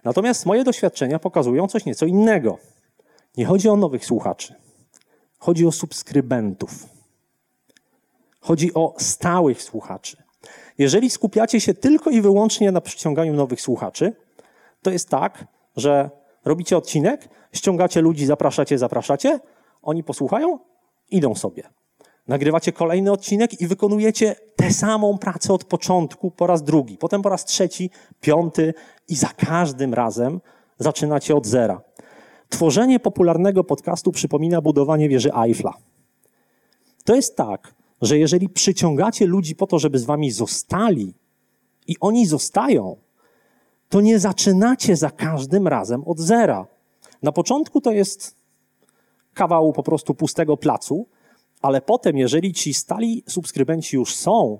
Natomiast 0.04 0.46
moje 0.46 0.64
doświadczenia 0.64 1.18
pokazują 1.18 1.68
coś 1.68 1.84
nieco 1.84 2.06
innego. 2.06 2.58
Nie 3.36 3.46
chodzi 3.46 3.68
o 3.68 3.76
nowych 3.76 4.04
słuchaczy. 4.04 4.54
Chodzi 5.38 5.66
o 5.66 5.72
subskrybentów. 5.72 6.99
Chodzi 8.40 8.74
o 8.74 8.94
stałych 8.98 9.62
słuchaczy. 9.62 10.16
Jeżeli 10.78 11.10
skupiacie 11.10 11.60
się 11.60 11.74
tylko 11.74 12.10
i 12.10 12.20
wyłącznie 12.20 12.72
na 12.72 12.80
przyciąganiu 12.80 13.34
nowych 13.34 13.60
słuchaczy, 13.60 14.12
to 14.82 14.90
jest 14.90 15.08
tak, 15.08 15.44
że 15.76 16.10
robicie 16.44 16.76
odcinek, 16.76 17.28
ściągacie 17.52 18.00
ludzi, 18.00 18.26
zapraszacie, 18.26 18.78
zapraszacie, 18.78 19.40
oni 19.82 20.04
posłuchają, 20.04 20.58
idą 21.10 21.34
sobie. 21.34 21.62
Nagrywacie 22.28 22.72
kolejny 22.72 23.12
odcinek 23.12 23.60
i 23.60 23.66
wykonujecie 23.66 24.36
tę 24.56 24.70
samą 24.70 25.18
pracę 25.18 25.52
od 25.52 25.64
początku 25.64 26.30
po 26.30 26.46
raz 26.46 26.62
drugi, 26.62 26.96
potem 26.96 27.22
po 27.22 27.28
raz 27.28 27.44
trzeci, 27.44 27.90
piąty 28.20 28.74
i 29.08 29.16
za 29.16 29.28
każdym 29.28 29.94
razem 29.94 30.40
zaczynacie 30.78 31.36
od 31.36 31.46
zera. 31.46 31.80
Tworzenie 32.48 33.00
popularnego 33.00 33.64
podcastu 33.64 34.12
przypomina 34.12 34.60
budowanie 34.60 35.08
wieży 35.08 35.30
Eiffla. 35.34 35.74
To 37.04 37.14
jest 37.14 37.36
tak, 37.36 37.74
że 38.00 38.18
jeżeli 38.18 38.48
przyciągacie 38.48 39.26
ludzi 39.26 39.56
po 39.56 39.66
to, 39.66 39.78
żeby 39.78 39.98
z 39.98 40.04
wami 40.04 40.30
zostali 40.30 41.14
i 41.86 41.96
oni 42.00 42.26
zostają, 42.26 42.96
to 43.88 44.00
nie 44.00 44.18
zaczynacie 44.18 44.96
za 44.96 45.10
każdym 45.10 45.68
razem 45.68 46.04
od 46.04 46.18
zera. 46.18 46.66
Na 47.22 47.32
początku 47.32 47.80
to 47.80 47.92
jest 47.92 48.34
kawał 49.34 49.72
po 49.72 49.82
prostu 49.82 50.14
pustego 50.14 50.56
placu, 50.56 51.06
ale 51.62 51.80
potem, 51.80 52.18
jeżeli 52.18 52.52
ci 52.52 52.74
stali 52.74 53.24
subskrybenci 53.28 53.96
już 53.96 54.14
są, 54.14 54.58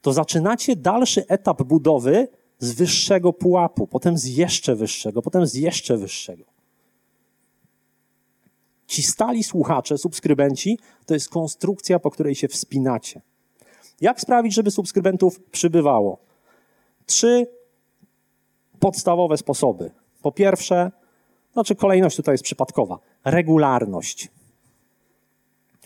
to 0.00 0.12
zaczynacie 0.12 0.76
dalszy 0.76 1.26
etap 1.26 1.62
budowy 1.62 2.28
z 2.58 2.72
wyższego 2.72 3.32
pułapu, 3.32 3.86
potem 3.86 4.18
z 4.18 4.24
jeszcze 4.24 4.76
wyższego, 4.76 5.22
potem 5.22 5.46
z 5.46 5.54
jeszcze 5.54 5.96
wyższego. 5.96 6.44
Ci 8.90 9.02
stali 9.02 9.44
słuchacze, 9.44 9.98
subskrybenci, 9.98 10.78
to 11.06 11.14
jest 11.14 11.28
konstrukcja, 11.28 11.98
po 11.98 12.10
której 12.10 12.34
się 12.34 12.48
wspinacie. 12.48 13.20
Jak 14.00 14.20
sprawić, 14.20 14.54
żeby 14.54 14.70
subskrybentów 14.70 15.40
przybywało? 15.40 16.18
Trzy 17.06 17.46
podstawowe 18.80 19.36
sposoby. 19.36 19.90
Po 20.22 20.32
pierwsze, 20.32 20.90
znaczy 21.52 21.74
kolejność 21.74 22.16
tutaj 22.16 22.34
jest 22.34 22.44
przypadkowa, 22.44 22.98
regularność. 23.24 24.28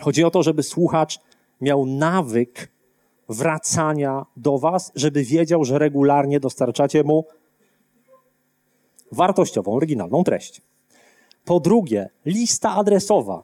Chodzi 0.01 0.25
o 0.25 0.31
to, 0.31 0.43
żeby 0.43 0.63
słuchacz 0.63 1.21
miał 1.61 1.87
nawyk 1.87 2.69
wracania 3.29 4.27
do 4.37 4.59
Was, 4.59 4.93
żeby 4.95 5.25
wiedział, 5.25 5.65
że 5.65 5.79
regularnie 5.79 6.41
dostarczacie 6.41 7.05
mu 7.05 7.25
wartościową, 9.13 9.73
oryginalną 9.73 10.25
treść. 10.25 10.63
Po 11.45 11.61
drugie, 11.61 12.11
lista 12.27 12.75
adresowa. 12.75 13.43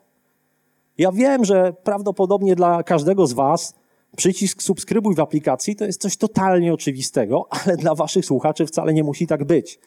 Ja 0.98 1.12
wiem, 1.12 1.44
że 1.44 1.72
prawdopodobnie 1.84 2.56
dla 2.56 2.82
każdego 2.82 3.26
z 3.26 3.32
Was 3.32 3.74
przycisk 4.16 4.62
subskrybuj 4.62 5.14
w 5.14 5.20
aplikacji 5.20 5.76
to 5.76 5.84
jest 5.84 6.00
coś 6.00 6.16
totalnie 6.16 6.74
oczywistego, 6.74 7.46
ale 7.64 7.76
dla 7.76 7.94
Waszych 7.94 8.24
słuchaczy 8.24 8.66
wcale 8.66 8.94
nie 8.94 9.04
musi 9.04 9.26
tak 9.26 9.44
być. 9.44 9.78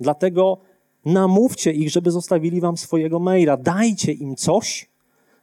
Dlatego 0.00 0.58
namówcie 1.04 1.72
ich, 1.72 1.90
żeby 1.90 2.10
zostawili 2.10 2.60
Wam 2.60 2.76
swojego 2.76 3.18
maila. 3.18 3.56
Dajcie 3.56 4.12
im 4.12 4.36
coś, 4.36 4.90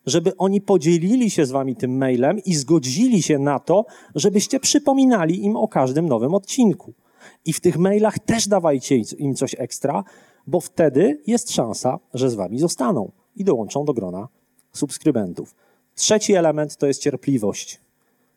żeby 0.06 0.38
oni 0.38 0.62
podzielili 0.62 1.30
się 1.30 1.46
z 1.46 1.52
Wami 1.52 1.76
tym 1.76 1.98
mailem 1.98 2.40
i 2.40 2.56
zgodzili 2.56 3.24
się 3.24 3.40
na 3.40 3.60
to, 3.60 3.86
żebyście 4.16 4.60
przypominali 4.60 5.46
im 5.46 5.56
o 5.56 5.68
każdym 5.68 6.10
nowym 6.10 6.34
odcinku. 6.34 6.94
I 7.46 7.54
w 7.54 7.60
tych 7.60 7.78
mailach 7.78 8.20
też 8.20 8.48
dawajcie 8.48 8.96
im 9.18 9.36
coś 9.36 9.56
ekstra, 9.58 10.04
bo 10.48 10.60
wtedy 10.60 11.22
jest 11.28 11.52
szansa, 11.52 12.00
że 12.14 12.30
z 12.30 12.36
wami 12.36 12.60
zostaną 12.60 13.12
i 13.36 13.44
dołączą 13.44 13.86
do 13.86 13.94
grona 13.94 14.28
subskrybentów. 14.74 15.56
Trzeci 15.96 16.34
element 16.34 16.78
to 16.78 16.88
jest 16.88 17.02
cierpliwość. 17.02 17.80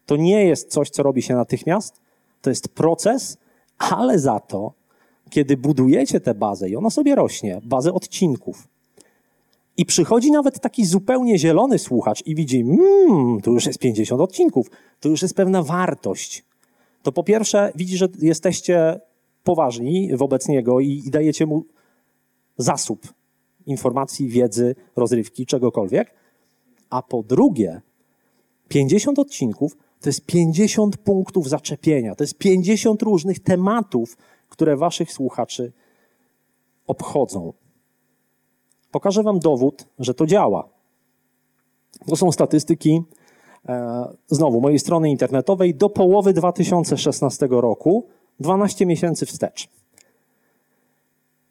To 0.07 0.17
nie 0.17 0.45
jest 0.45 0.71
coś, 0.71 0.91
co 0.91 1.03
robi 1.03 1.23
się 1.23 1.35
natychmiast, 1.35 2.01
to 2.43 2.51
jest 2.51 2.69
proces, 2.69 3.37
ale 3.79 4.19
za 4.19 4.41
to, 4.41 4.73
kiedy 5.31 5.57
budujecie 5.57 6.21
tę 6.21 6.35
bazę 6.35 6.69
i 6.69 6.77
ona 6.77 6.91
sobie 6.91 7.15
rośnie, 7.15 7.61
bazę 7.65 7.93
odcinków, 7.93 8.69
i 9.77 9.87
przychodzi 9.87 10.31
nawet 10.31 10.61
taki 10.61 10.85
zupełnie 10.85 11.39
zielony 11.39 11.79
słuchacz 11.79 12.27
i 12.27 12.35
widzi, 12.35 12.61
mmm, 12.61 13.41
tu 13.41 13.53
już 13.53 13.67
jest 13.67 13.79
50 13.79 14.21
odcinków, 14.21 14.71
tu 15.01 15.11
już 15.11 15.23
jest 15.23 15.35
pewna 15.35 15.63
wartość. 15.63 16.45
To 17.03 17.13
po 17.13 17.25
pierwsze 17.25 17.73
widzi, 17.75 17.97
że 17.97 18.09
jesteście 18.23 19.01
poważni 19.45 20.17
wobec 20.17 20.49
niego 20.49 20.81
i, 20.81 21.03
i 21.07 21.11
dajecie 21.11 21.47
mu 21.47 21.65
zasób 22.57 23.15
informacji, 23.67 24.29
wiedzy, 24.29 24.75
rozrywki, 24.97 25.47
czegokolwiek. 25.47 26.15
A 26.91 27.03
po 27.03 27.23
drugie, 27.23 27.81
50 28.69 29.19
odcinków 29.19 29.77
to 30.01 30.09
jest 30.09 30.27
50 30.27 30.97
punktów 30.97 31.49
zaczepienia, 31.49 32.15
to 32.15 32.25
jest 32.25 32.39
50 32.39 33.03
różnych 33.03 33.39
tematów, 33.41 34.17
które 34.49 34.77
waszych 34.77 35.13
słuchaczy 35.13 35.73
obchodzą. 36.87 37.53
Pokażę 38.91 39.23
wam 39.23 39.39
dowód, 39.39 39.87
że 39.99 40.15
to 40.15 40.27
działa. 40.27 40.69
To 42.07 42.17
są 42.17 42.33
statystyki 42.33 43.03
e, 43.69 44.05
znowu 44.27 44.61
mojej 44.61 44.79
strony 44.79 45.11
internetowej 45.11 45.75
do 45.75 45.89
połowy 45.89 46.33
2016 46.33 47.49
roku, 47.51 48.09
12 48.41 48.87
miesięcy 48.87 49.27
wstecz. 49.27 49.69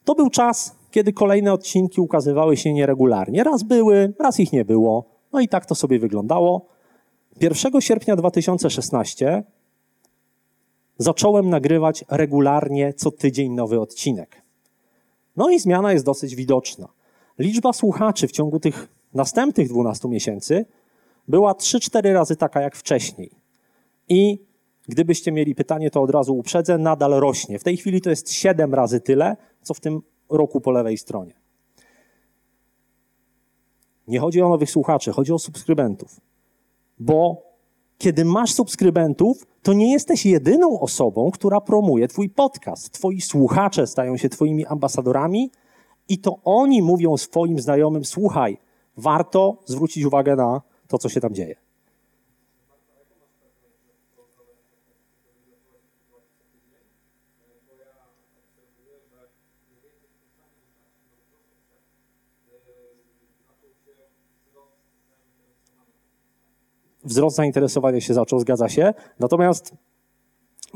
To 0.04 0.16
był 0.16 0.30
czas, 0.30 0.76
kiedy 0.92 1.14
kolejne 1.14 1.54
odcinki 1.54 2.02
ukazywały 2.02 2.58
się 2.58 2.74
nieregularnie. 2.74 3.44
Raz 3.44 3.64
były, 3.64 4.14
raz 4.20 4.40
ich 4.40 4.54
nie 4.54 4.66
było. 4.66 5.06
No 5.34 5.40
i 5.40 5.48
tak 5.48 5.66
to 5.66 5.76
sobie 5.76 6.00
wyglądało. 6.00 6.66
1 7.42 7.82
sierpnia 7.82 8.16
2016 8.16 9.44
zacząłem 10.98 11.50
nagrywać 11.50 12.06
regularnie 12.10 12.94
co 12.94 13.12
tydzień 13.12 13.52
nowy 13.52 13.80
odcinek. 13.80 14.42
No 15.36 15.50
i 15.50 15.60
zmiana 15.60 15.94
jest 15.94 16.06
dosyć 16.06 16.36
widoczna. 16.36 16.88
Liczba 17.40 17.74
słuchaczy 17.74 18.28
w 18.28 18.32
ciągu 18.32 18.60
tych 18.60 18.88
następnych 19.14 19.70
12 19.70 20.08
miesięcy 20.08 20.66
była 21.28 21.54
3-4 21.54 22.14
razy 22.14 22.36
taka 22.36 22.62
jak 22.62 22.76
wcześniej. 22.76 23.32
I 24.10 24.40
gdybyście 24.88 25.32
mieli 25.32 25.56
pytanie, 25.56 25.92
to 25.92 26.02
od 26.02 26.10
razu 26.10 26.38
uprzedzę, 26.38 26.78
nadal 26.78 27.12
rośnie. 27.12 27.60
W 27.60 27.64
tej 27.64 27.78
chwili 27.78 28.02
to 28.02 28.10
jest 28.10 28.32
7 28.32 28.74
razy 28.74 29.00
tyle, 29.02 29.38
co 29.62 29.74
w 29.74 29.80
tym 29.80 30.02
roku 30.32 30.62
po 30.62 30.72
lewej 30.72 30.98
stronie. 30.98 31.34
Nie 34.08 34.20
chodzi 34.20 34.42
o 34.42 34.50
nowych 34.50 34.72
słuchaczy, 34.72 35.12
chodzi 35.12 35.34
o 35.34 35.40
subskrybentów. 35.40 36.20
Bo 37.00 37.44
kiedy 37.98 38.26
masz 38.26 38.54
subskrybentów, 38.54 39.48
to 39.64 39.74
nie 39.74 39.92
jesteś 39.92 40.26
jedyną 40.26 40.80
osobą, 40.80 41.32
która 41.32 41.62
promuje 41.62 42.08
Twój 42.08 42.30
podcast. 42.30 42.92
Twoi 42.92 43.22
słuchacze 43.22 43.88
stają 43.88 44.18
się 44.18 44.30
Twoimi 44.30 44.66
ambasadorami 44.66 45.52
i 46.10 46.18
to 46.18 46.40
oni 46.44 46.82
mówią 46.82 47.18
swoim 47.18 47.60
znajomym: 47.60 48.06
Słuchaj, 48.06 48.58
warto 48.98 49.58
zwrócić 49.66 50.04
uwagę 50.04 50.36
na 50.36 50.62
to, 50.88 50.98
co 50.98 51.10
się 51.10 51.22
tam 51.22 51.34
dzieje. 51.34 51.56
Wzrost 67.04 67.36
zainteresowania 67.36 68.02
się 68.02 68.14
zaczął, 68.14 68.40
zgadza 68.40 68.70
się. 68.70 68.94
Natomiast 69.20 69.74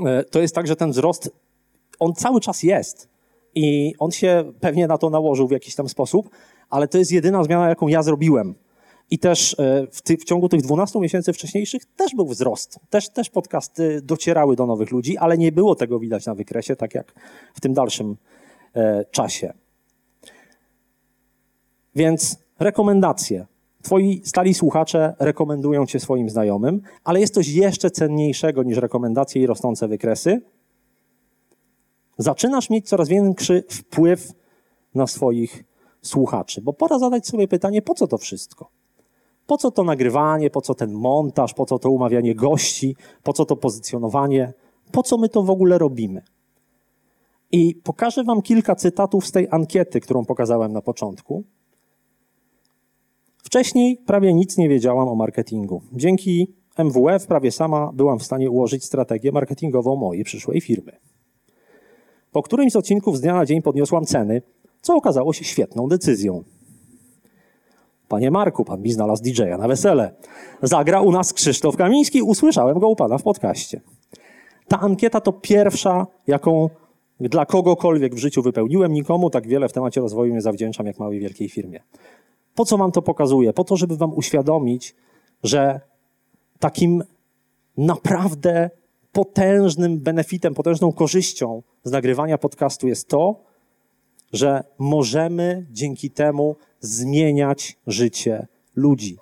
e, 0.05 0.23
to 0.23 0.41
jest 0.41 0.55
tak, 0.55 0.67
że 0.67 0.75
ten 0.75 0.91
wzrost, 0.91 1.31
on 1.99 2.13
cały 2.13 2.41
czas 2.41 2.63
jest. 2.63 3.09
I 3.55 3.93
on 3.99 4.11
się 4.11 4.51
pewnie 4.59 4.87
na 4.87 4.97
to 4.97 5.09
nałożył 5.09 5.47
w 5.47 5.51
jakiś 5.51 5.75
tam 5.75 5.89
sposób, 5.89 6.29
ale 6.69 6.87
to 6.87 6.97
jest 6.97 7.11
jedyna 7.11 7.43
zmiana, 7.43 7.69
jaką 7.69 7.87
ja 7.87 8.03
zrobiłem. 8.03 8.55
I 9.11 9.19
też 9.19 9.59
e, 9.59 9.87
w, 9.91 10.01
ty, 10.01 10.17
w 10.17 10.23
ciągu 10.23 10.49
tych 10.49 10.61
12 10.61 10.99
miesięcy 10.99 11.33
wcześniejszych 11.33 11.85
też 11.85 12.15
był 12.15 12.27
wzrost. 12.27 12.79
Też, 12.89 13.09
też 13.09 13.29
podcasty 13.29 14.01
docierały 14.01 14.55
do 14.55 14.65
nowych 14.65 14.91
ludzi, 14.91 15.17
ale 15.17 15.37
nie 15.37 15.51
było 15.51 15.75
tego 15.75 15.99
widać 15.99 16.25
na 16.25 16.35
wykresie, 16.35 16.75
tak 16.75 16.95
jak 16.95 17.13
w 17.53 17.61
tym 17.61 17.73
dalszym 17.73 18.17
e, 18.75 19.05
czasie. 19.11 19.53
Więc 21.95 22.37
rekomendacje. 22.59 23.45
Twoi 23.85 24.21
stali 24.23 24.53
słuchacze 24.53 25.15
rekomendują 25.19 25.85
cię 25.85 25.99
swoim 25.99 26.29
znajomym, 26.29 26.81
ale 27.03 27.19
jest 27.19 27.33
coś 27.33 27.47
jeszcze 27.47 27.91
cenniejszego 27.91 28.63
niż 28.63 28.77
rekomendacje 28.77 29.41
i 29.41 29.45
rosnące 29.45 29.87
wykresy. 29.87 30.41
Zaczynasz 32.17 32.69
mieć 32.69 32.89
coraz 32.89 33.07
większy 33.09 33.63
wpływ 33.69 34.31
na 34.95 35.07
swoich 35.07 35.63
słuchaczy, 36.01 36.61
bo 36.61 36.73
pora 36.73 36.99
zadać 36.99 37.27
sobie 37.27 37.47
pytanie, 37.47 37.81
po 37.81 37.93
co 37.93 38.07
to 38.07 38.17
wszystko? 38.17 38.69
Po 39.47 39.57
co 39.57 39.71
to 39.71 39.83
nagrywanie, 39.83 40.49
po 40.49 40.61
co 40.61 40.75
ten 40.75 40.93
montaż, 40.93 41.53
po 41.53 41.65
co 41.65 41.79
to 41.79 41.89
umawianie 41.89 42.35
gości, 42.35 42.95
po 43.23 43.33
co 43.33 43.45
to 43.45 43.55
pozycjonowanie, 43.55 44.53
po 44.91 45.03
co 45.03 45.17
my 45.17 45.29
to 45.29 45.43
w 45.43 45.49
ogóle 45.49 45.77
robimy? 45.77 46.21
I 47.51 47.75
pokażę 47.75 48.23
Wam 48.23 48.41
kilka 48.41 48.75
cytatów 48.75 49.25
z 49.25 49.31
tej 49.31 49.47
ankiety, 49.51 49.99
którą 49.99 50.25
pokazałem 50.25 50.73
na 50.73 50.81
początku. 50.81 51.43
Wcześniej 53.45 53.97
prawie 53.97 54.33
nic 54.33 54.57
nie 54.57 54.69
wiedziałam 54.69 55.07
o 55.07 55.15
marketingu. 55.15 55.81
Dzięki 55.93 56.53
MWF 56.77 57.27
prawie 57.27 57.51
sama 57.51 57.91
byłam 57.93 58.19
w 58.19 58.23
stanie 58.23 58.49
ułożyć 58.51 58.85
strategię 58.85 59.31
marketingową 59.31 59.95
mojej 59.95 60.23
przyszłej 60.23 60.61
firmy. 60.61 60.91
Po 62.31 62.43
którymś 62.43 62.73
z 62.73 62.75
odcinków 62.75 63.17
z 63.17 63.21
dnia 63.21 63.33
na 63.33 63.45
dzień 63.45 63.61
podniosłam 63.61 64.05
ceny, 64.05 64.41
co 64.81 64.95
okazało 64.95 65.33
się 65.33 65.45
świetną 65.45 65.87
decyzją. 65.87 66.43
Panie 68.07 68.31
Marku, 68.31 68.65
pan 68.65 68.81
mi 68.81 68.91
znalazł 68.91 69.23
DJ-a 69.23 69.57
na 69.57 69.67
wesele. 69.67 70.15
Zagra 70.61 71.01
u 71.01 71.11
nas 71.11 71.33
Krzysztof 71.33 71.75
Kamiński, 71.75 72.21
usłyszałem 72.21 72.79
go 72.79 72.87
u 72.87 72.95
pana 72.95 73.17
w 73.17 73.23
podcaście. 73.23 73.81
Ta 74.67 74.79
ankieta 74.79 75.21
to 75.21 75.33
pierwsza, 75.33 76.07
jaką 76.27 76.69
dla 77.19 77.45
kogokolwiek 77.45 78.15
w 78.15 78.17
życiu 78.17 78.41
wypełniłem. 78.41 78.93
Nikomu 78.93 79.29
tak 79.29 79.47
wiele 79.47 79.69
w 79.69 79.73
temacie 79.73 80.01
rozwoju 80.01 80.33
nie 80.33 80.41
zawdzięczam 80.41 80.85
jak 80.85 80.99
małej 80.99 81.19
wielkiej 81.19 81.49
firmie. 81.49 81.79
Po 82.55 82.65
co 82.65 82.77
wam 82.77 82.91
to 82.91 83.01
pokazuję? 83.01 83.53
Po 83.53 83.63
to, 83.63 83.77
żeby 83.77 83.97
wam 83.97 84.13
uświadomić, 84.13 84.95
że 85.43 85.81
takim 86.59 87.03
naprawdę 87.77 88.69
potężnym 89.11 89.99
benefitem, 89.99 90.53
potężną 90.53 90.91
korzyścią 90.91 91.63
z 91.83 91.91
nagrywania 91.91 92.37
podcastu 92.37 92.87
jest 92.87 93.07
to, 93.07 93.35
że 94.33 94.63
możemy 94.77 95.65
dzięki 95.71 96.11
temu 96.11 96.55
zmieniać 96.79 97.77
życie 97.87 98.47
ludzi. 98.75 99.17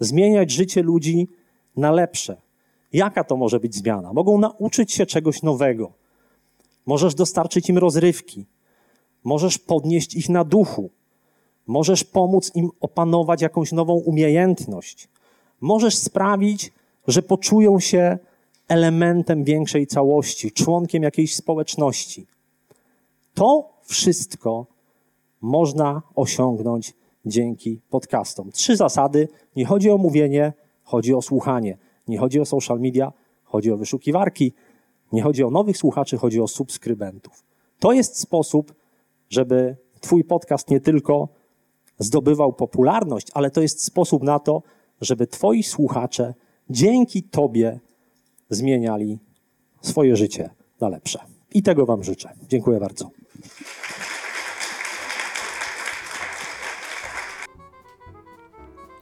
Zmieniać 0.00 0.50
życie 0.50 0.82
ludzi 0.82 1.28
na 1.76 1.90
lepsze. 1.90 2.36
Jaka 2.92 3.24
to 3.24 3.36
może 3.36 3.60
być 3.60 3.74
zmiana? 3.74 4.12
Mogą 4.12 4.38
nauczyć 4.38 4.92
się 4.92 5.06
czegoś 5.06 5.42
nowego. 5.42 5.92
Możesz 6.86 7.14
dostarczyć 7.14 7.68
im 7.68 7.78
rozrywki. 7.78 8.46
Możesz 9.24 9.58
podnieść 9.58 10.14
ich 10.14 10.28
na 10.28 10.44
duchu. 10.44 10.90
Możesz 11.66 12.04
pomóc 12.04 12.50
im 12.54 12.70
opanować 12.80 13.42
jakąś 13.42 13.72
nową 13.72 13.94
umiejętność. 13.94 15.08
Możesz 15.60 15.98
sprawić, 15.98 16.72
że 17.06 17.22
poczują 17.22 17.80
się 17.80 18.18
elementem 18.68 19.44
większej 19.44 19.86
całości, 19.86 20.52
członkiem 20.52 21.02
jakiejś 21.02 21.36
społeczności. 21.36 22.26
To 23.34 23.68
wszystko 23.82 24.66
można 25.40 26.02
osiągnąć 26.14 26.94
dzięki 27.26 27.80
podcastom. 27.90 28.52
Trzy 28.52 28.76
zasady. 28.76 29.28
Nie 29.56 29.64
chodzi 29.64 29.90
o 29.90 29.98
mówienie, 29.98 30.52
chodzi 30.84 31.14
o 31.14 31.22
słuchanie. 31.22 31.78
Nie 32.08 32.18
chodzi 32.18 32.40
o 32.40 32.44
social 32.44 32.80
media, 32.80 33.12
chodzi 33.44 33.72
o 33.72 33.76
wyszukiwarki. 33.76 34.52
Nie 35.12 35.22
chodzi 35.22 35.44
o 35.44 35.50
nowych 35.50 35.76
słuchaczy, 35.76 36.16
chodzi 36.18 36.40
o 36.40 36.48
subskrybentów. 36.48 37.44
To 37.78 37.92
jest 37.92 38.20
sposób, 38.20 38.74
żeby 39.28 39.76
Twój 40.00 40.24
podcast 40.24 40.70
nie 40.70 40.80
tylko 40.80 41.28
zdobywał 42.00 42.52
popularność, 42.52 43.26
ale 43.34 43.50
to 43.50 43.60
jest 43.60 43.84
sposób 43.84 44.22
na 44.22 44.38
to, 44.38 44.62
żeby 45.00 45.26
Twoi 45.26 45.62
słuchacze 45.62 46.34
dzięki 46.70 47.22
Tobie 47.22 47.80
zmieniali 48.50 49.18
swoje 49.82 50.16
życie 50.16 50.50
na 50.80 50.88
lepsze. 50.88 51.18
I 51.54 51.62
tego 51.62 51.86
Wam 51.86 52.04
życzę. 52.04 52.30
Dziękuję 52.48 52.80
bardzo. 52.80 53.10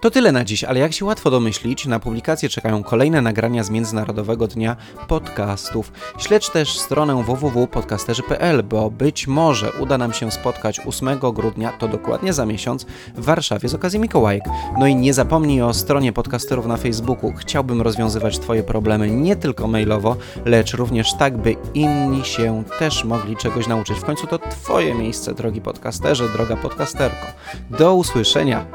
To 0.00 0.10
tyle 0.10 0.32
na 0.32 0.44
dziś, 0.44 0.64
ale 0.64 0.80
jak 0.80 0.92
się 0.92 1.04
łatwo 1.04 1.30
domyślić, 1.30 1.86
na 1.86 2.00
publikację 2.00 2.48
czekają 2.48 2.82
kolejne 2.82 3.22
nagrania 3.22 3.64
z 3.64 3.70
Międzynarodowego 3.70 4.46
Dnia 4.46 4.76
Podcastów. 5.08 5.92
Śledź 6.18 6.50
też 6.50 6.78
stronę 6.78 7.24
www.podcasterzy.pl, 7.24 8.62
bo 8.62 8.90
być 8.90 9.26
może 9.26 9.72
uda 9.72 9.98
nam 9.98 10.12
się 10.12 10.30
spotkać 10.30 10.80
8 10.86 11.18
grudnia, 11.18 11.72
to 11.72 11.88
dokładnie 11.88 12.32
za 12.32 12.46
miesiąc, 12.46 12.86
w 13.14 13.24
Warszawie 13.24 13.68
z 13.68 13.74
okazji 13.74 13.98
Mikołajek. 13.98 14.44
No 14.78 14.86
i 14.86 14.96
nie 14.96 15.14
zapomnij 15.14 15.62
o 15.62 15.74
stronie 15.74 16.12
podcasterów 16.12 16.66
na 16.66 16.76
Facebooku. 16.76 17.32
Chciałbym 17.32 17.82
rozwiązywać 17.82 18.38
Twoje 18.38 18.62
problemy 18.62 19.10
nie 19.10 19.36
tylko 19.36 19.68
mailowo, 19.68 20.16
lecz 20.44 20.74
również 20.74 21.14
tak, 21.14 21.36
by 21.36 21.56
inni 21.74 22.24
się 22.24 22.64
też 22.78 23.04
mogli 23.04 23.36
czegoś 23.36 23.66
nauczyć. 23.66 23.98
W 23.98 24.04
końcu 24.04 24.26
to 24.26 24.38
Twoje 24.38 24.94
miejsce, 24.94 25.34
drogi 25.34 25.60
podcasterze, 25.60 26.28
droga 26.28 26.56
podcasterko. 26.56 27.26
Do 27.70 27.94
usłyszenia! 27.94 28.66